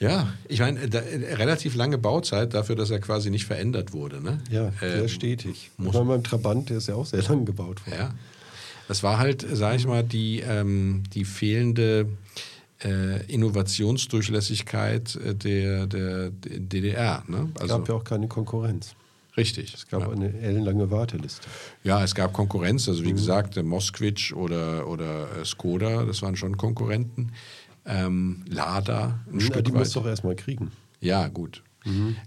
Ja, 0.00 0.32
ich 0.48 0.60
meine, 0.60 0.80
äh, 0.80 1.34
relativ 1.34 1.74
lange 1.76 1.98
Bauzeit 1.98 2.54
dafür, 2.54 2.74
dass 2.74 2.90
er 2.90 2.98
quasi 3.00 3.30
nicht 3.30 3.44
verändert 3.44 3.92
wurde. 3.92 4.20
Ne? 4.22 4.38
Ja, 4.50 4.72
sehr 4.80 5.02
Ähm, 5.02 5.08
stetig. 5.08 5.70
muss- 5.76 5.94
Und 5.94 6.08
beim 6.08 6.24
Trabant, 6.24 6.70
der 6.70 6.78
ist 6.78 6.88
ja 6.88 6.94
auch 6.94 7.06
sehr 7.06 7.22
lang 7.22 7.44
gebaut 7.44 7.86
worden. 7.86 7.98
Ja. 7.98 8.14
Das 8.88 9.02
war 9.02 9.18
halt, 9.18 9.46
sag 9.52 9.76
ich 9.76 9.86
mal, 9.86 10.02
die, 10.02 10.40
ähm, 10.40 11.02
die 11.14 11.24
fehlende 11.24 12.08
äh, 12.82 13.22
Innovationsdurchlässigkeit 13.30 15.16
äh, 15.16 15.34
der, 15.34 15.86
der, 15.86 16.30
der 16.30 16.58
DDR. 16.60 17.22
Ne? 17.28 17.50
Es 17.60 17.68
gab 17.68 17.88
ja 17.88 17.94
auch 17.94 18.04
keine 18.04 18.26
Konkurrenz. 18.28 18.94
Richtig. 19.36 19.74
Es 19.74 19.86
gab 19.86 20.00
ja. 20.02 20.10
eine 20.10 20.32
ellenlange 20.40 20.90
Warteliste. 20.90 21.46
Ja, 21.84 22.02
es 22.02 22.14
gab 22.14 22.32
Konkurrenz. 22.32 22.88
Also 22.88 23.02
Mhm. 23.02 23.06
wie 23.06 23.12
gesagt, 23.12 23.56
der 23.56 23.62
Moskvich 23.62 24.34
oder, 24.34 24.88
oder 24.88 25.28
äh, 25.40 25.44
Skoda, 25.44 26.04
das 26.04 26.22
waren 26.22 26.36
schon 26.36 26.56
Konkurrenten. 26.56 27.32
Ähm, 27.86 28.44
Lada 28.48 29.20
ein 29.26 29.38
Na, 29.38 29.40
Stück 29.40 29.64
die 29.64 29.72
weit. 29.72 29.78
musst 29.78 29.96
du 29.96 30.00
doch 30.00 30.06
erstmal 30.06 30.36
kriegen. 30.36 30.70
Ja, 31.00 31.28
gut. 31.28 31.62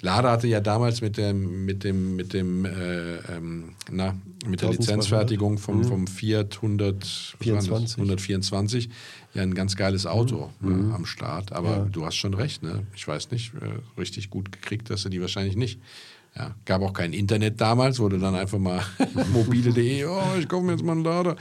Lada 0.01 0.31
hatte 0.31 0.47
ja 0.47 0.59
damals 0.61 1.01
mit 1.01 1.15
dem, 1.15 1.63
mit 1.65 1.83
dem, 1.83 2.15
mit 2.15 2.33
dem, 2.33 2.65
äh, 2.65 3.17
ähm, 3.35 3.75
na, 3.91 4.15
mit 4.47 4.61
der 4.61 4.69
1200. 4.69 4.79
Lizenzfertigung 4.79 5.59
vom, 5.59 5.83
vom 5.83 6.07
Fiat 6.07 6.55
100, 6.55 6.95
was 7.03 7.03
waren 7.03 7.55
das? 7.83 7.93
24. 7.93 7.97
124 7.97 8.89
ja 9.35 9.43
ein 9.43 9.53
ganz 9.53 9.75
geiles 9.75 10.07
Auto 10.07 10.49
ne, 10.59 10.91
am 10.95 11.05
Start. 11.05 11.51
Aber 11.51 11.69
Ja. 11.77 11.85
du 11.85 12.03
hast 12.03 12.15
schon 12.15 12.33
recht, 12.33 12.63
ne? 12.63 12.87
Ich 12.95 13.07
weiß 13.07 13.29
nicht, 13.29 13.53
äh, 13.53 13.99
richtig 13.99 14.31
gut 14.31 14.51
gekriegt 14.51 14.89
hast 14.89 15.05
du 15.05 15.09
die 15.09 15.21
wahrscheinlich 15.21 15.55
nicht. 15.55 15.79
Ja, 16.35 16.55
gab 16.65 16.81
auch 16.81 16.93
kein 16.93 17.13
Internet 17.13 17.61
damals, 17.61 17.97
du 17.97 18.09
dann 18.09 18.33
einfach 18.33 18.57
mal 18.57 18.81
mobile.de, 19.33 20.05
oh, 20.07 20.19
ich 20.39 20.49
kaufe 20.49 20.65
mir 20.65 20.71
jetzt 20.71 20.83
mal 20.83 20.93
einen 20.93 21.03
Lada. 21.03 21.35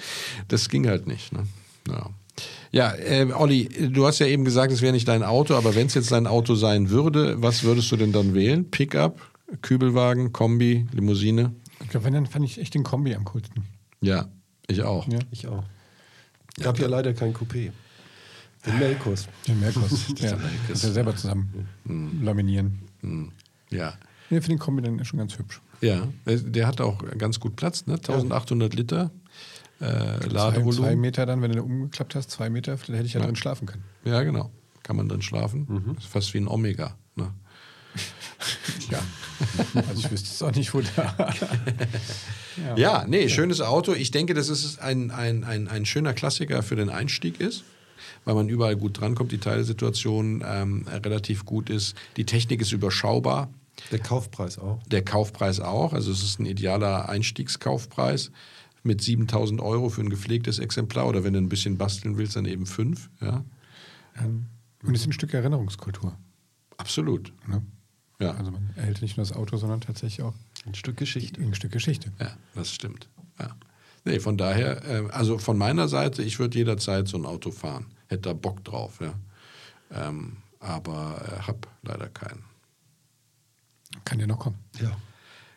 Das 0.48 0.68
ging 0.68 0.86
halt 0.86 1.06
nicht. 1.06 1.32
Ne? 1.32 1.46
Ja. 1.88 2.10
Ja, 2.72 2.94
äh, 2.94 3.30
Olli, 3.32 3.68
du 3.90 4.06
hast 4.06 4.18
ja 4.18 4.26
eben 4.26 4.46
gesagt, 4.46 4.72
es 4.72 4.80
wäre 4.80 4.94
nicht 4.94 5.06
dein 5.06 5.22
Auto, 5.22 5.54
aber 5.54 5.74
wenn 5.74 5.88
es 5.88 5.94
jetzt 5.94 6.10
dein 6.10 6.26
Auto 6.26 6.54
sein 6.54 6.88
würde, 6.88 7.40
was 7.42 7.64
würdest 7.64 7.92
du 7.92 7.96
denn 7.96 8.12
dann 8.12 8.32
wählen? 8.32 8.70
Pickup, 8.70 9.20
Kübelwagen, 9.60 10.32
Kombi, 10.32 10.86
Limousine? 10.92 11.54
Ich 11.82 11.90
glaube, 11.90 12.06
wenn, 12.06 12.14
dann 12.14 12.26
fand 12.26 12.46
ich 12.46 12.58
echt 12.58 12.74
den 12.74 12.82
Kombi 12.82 13.14
am 13.14 13.26
coolsten. 13.26 13.64
Ja, 14.00 14.28
ich 14.68 14.82
auch. 14.82 15.06
Ja. 15.06 15.18
Ich 15.30 15.46
auch. 15.46 15.64
Gab 16.60 16.78
ja 16.78 16.86
leider 16.86 17.12
kein 17.12 17.34
Coupé. 17.34 17.72
Den 18.66 18.78
Melkos. 18.78 19.28
Den 19.46 19.60
Merkos. 19.60 20.08
ja, 20.16 20.30
Merkos. 20.30 20.48
das 20.68 20.82
ja 20.82 20.92
selber 20.92 21.14
zusammen 21.14 21.68
laminieren. 22.22 22.78
Hm. 23.00 23.32
Ja. 23.70 23.94
Nee, 24.30 24.40
für 24.40 24.48
den 24.48 24.58
Kombi 24.58 24.80
dann 24.80 25.04
schon 25.04 25.18
ganz 25.18 25.36
hübsch. 25.38 25.60
Ja, 25.82 26.08
der 26.24 26.66
hat 26.66 26.80
auch 26.80 27.04
ganz 27.18 27.38
gut 27.38 27.56
Platz, 27.56 27.86
ne? 27.86 27.94
1800 27.94 28.72
Liter 28.74 29.10
äh, 29.82 30.20
Zwei, 30.20 30.28
zwei 30.28 30.28
Ladevolumen. 30.32 31.00
Meter 31.00 31.26
dann, 31.26 31.42
wenn 31.42 31.52
du 31.52 31.62
umgeklappt 31.62 32.14
hast, 32.14 32.30
zwei 32.30 32.48
Meter, 32.50 32.76
da 32.76 32.92
hätte 32.94 33.06
ich 33.06 33.14
ja, 33.14 33.20
drin 33.20 33.36
schlafen 33.36 33.66
können. 33.66 33.84
Ja, 34.04 34.22
genau. 34.22 34.50
Kann 34.82 34.96
man 34.96 35.08
drin 35.08 35.22
schlafen. 35.22 35.94
Ist 35.98 36.06
fast 36.06 36.32
wie 36.34 36.38
ein 36.38 36.48
Omega. 36.48 36.96
Ne? 37.16 37.32
Ja. 38.90 38.98
also 39.74 40.00
ich 40.00 40.10
wüsste 40.10 40.28
es 40.30 40.42
auch 40.42 40.54
nicht, 40.54 40.72
wo 40.74 40.80
da. 40.80 41.14
Ja, 42.76 43.04
nee, 43.06 43.28
schönes 43.28 43.60
Auto. 43.60 43.92
Ich 43.94 44.10
denke, 44.10 44.34
dass 44.34 44.48
es 44.48 44.78
ein, 44.78 45.10
ein, 45.10 45.44
ein, 45.44 45.68
ein 45.68 45.86
schöner 45.86 46.12
Klassiker 46.12 46.62
für 46.62 46.76
den 46.76 46.90
Einstieg 46.90 47.40
ist, 47.40 47.64
weil 48.24 48.34
man 48.34 48.48
überall 48.48 48.76
gut 48.76 49.00
drankommt, 49.00 49.32
die 49.32 49.38
Teilesituation 49.38 50.44
ähm, 50.46 50.86
relativ 50.88 51.46
gut 51.46 51.70
ist. 51.70 51.94
Die 52.16 52.24
Technik 52.26 52.60
ist 52.60 52.72
überschaubar, 52.72 53.48
Der 53.90 54.00
Kaufpreis 54.00 54.58
auch. 54.58 54.82
der 54.86 55.02
Kaufpreis 55.02 55.60
auch. 55.60 55.92
Also 55.94 56.12
es 56.12 56.22
ist 56.22 56.40
ein 56.40 56.46
idealer 56.46 57.08
Einstiegskaufpreis 57.08 58.30
mit 58.82 59.00
7000 59.00 59.60
Euro 59.60 59.88
für 59.88 60.00
ein 60.00 60.10
gepflegtes 60.10 60.58
Exemplar 60.58 61.06
oder 61.06 61.24
wenn 61.24 61.32
du 61.34 61.40
ein 61.40 61.48
bisschen 61.48 61.78
basteln 61.78 62.16
willst, 62.18 62.36
dann 62.36 62.44
eben 62.46 62.66
fünf. 62.66 63.10
Ja, 63.20 63.44
Ähm, 64.16 64.46
Und 64.82 64.94
es 64.94 65.02
ist 65.02 65.06
ein 65.08 65.12
Stück 65.12 65.32
Erinnerungskultur. 65.34 66.16
absolut. 66.76 67.32
Ne? 67.46 67.62
Ja, 68.20 68.32
Also 68.32 68.50
man 68.50 68.70
erhält 68.76 69.02
nicht 69.02 69.16
nur 69.16 69.24
das 69.26 69.34
Auto, 69.36 69.56
sondern 69.56 69.80
tatsächlich 69.80 70.22
auch 70.22 70.34
Ein 70.66 70.74
Stück 70.74 70.96
Geschichte. 70.96 71.40
ein 71.40 71.54
Stück 71.54 71.72
Geschichte. 71.72 72.12
ja 72.20 72.36
das 72.54 72.72
stimmt. 72.72 73.08
Ja. 73.38 73.56
Nee, 74.04 74.18
von 74.18 74.36
daher, 74.36 74.84
äh, 74.84 75.08
also 75.10 75.38
von 75.38 75.56
meiner 75.56 75.86
Seite, 75.88 76.22
ich 76.22 76.38
würde 76.40 76.58
jederzeit 76.58 77.06
so 77.08 77.16
ein 77.16 77.24
Auto 77.26 77.50
fahren. 77.52 77.86
Hätte 78.08 78.22
da 78.22 78.32
Bock 78.32 78.64
drauf, 78.64 79.00
ja. 79.00 79.14
Ähm, 79.92 80.38
aber 80.58 81.20
äh, 81.38 81.42
hab 81.46 81.68
leider 81.82 82.08
keinen. 82.08 82.42
Kann 84.04 84.18
ja 84.20 84.26
noch 84.26 84.38
kommen. 84.40 84.56
Ja. 84.80 84.96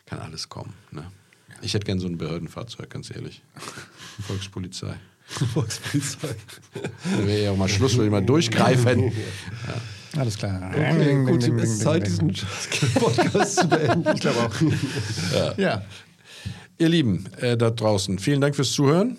Kann 0.04 0.20
alles 0.20 0.48
kommen. 0.48 0.74
Ne? 0.92 1.10
Ich 1.62 1.74
hätte 1.74 1.84
gern 1.84 1.98
so 1.98 2.06
ein 2.06 2.18
Behördenfahrzeug, 2.18 2.90
ganz 2.90 3.10
ehrlich. 3.10 3.42
Volkspolizei. 4.26 4.94
Volkspolizei. 5.54 6.36
Da 6.72 7.26
wäre 7.26 7.42
ja 7.44 7.50
auch 7.50 7.56
mal 7.56 7.68
Schluss, 7.68 7.94
würde 7.94 8.06
ich 8.06 8.12
mal 8.12 8.24
durchgreifen. 8.24 9.12
Alles 10.16 10.38
klar. 10.38 10.70
Okay, 10.72 11.24
gut, 11.24 11.42
es 11.42 11.70
ist 11.70 11.80
Zeit, 11.80 12.06
diesen 12.06 12.32
Podcast 12.94 13.56
zu 13.60 13.68
beenden. 13.68 14.14
Ich 14.14 14.20
glaube 14.20 14.38
auch. 14.38 15.58
Ja. 15.58 15.84
Ihr 16.78 16.88
Lieben 16.88 17.26
äh, 17.38 17.56
da 17.56 17.70
draußen, 17.70 18.18
vielen 18.18 18.40
Dank 18.40 18.54
fürs 18.54 18.72
Zuhören. 18.72 19.16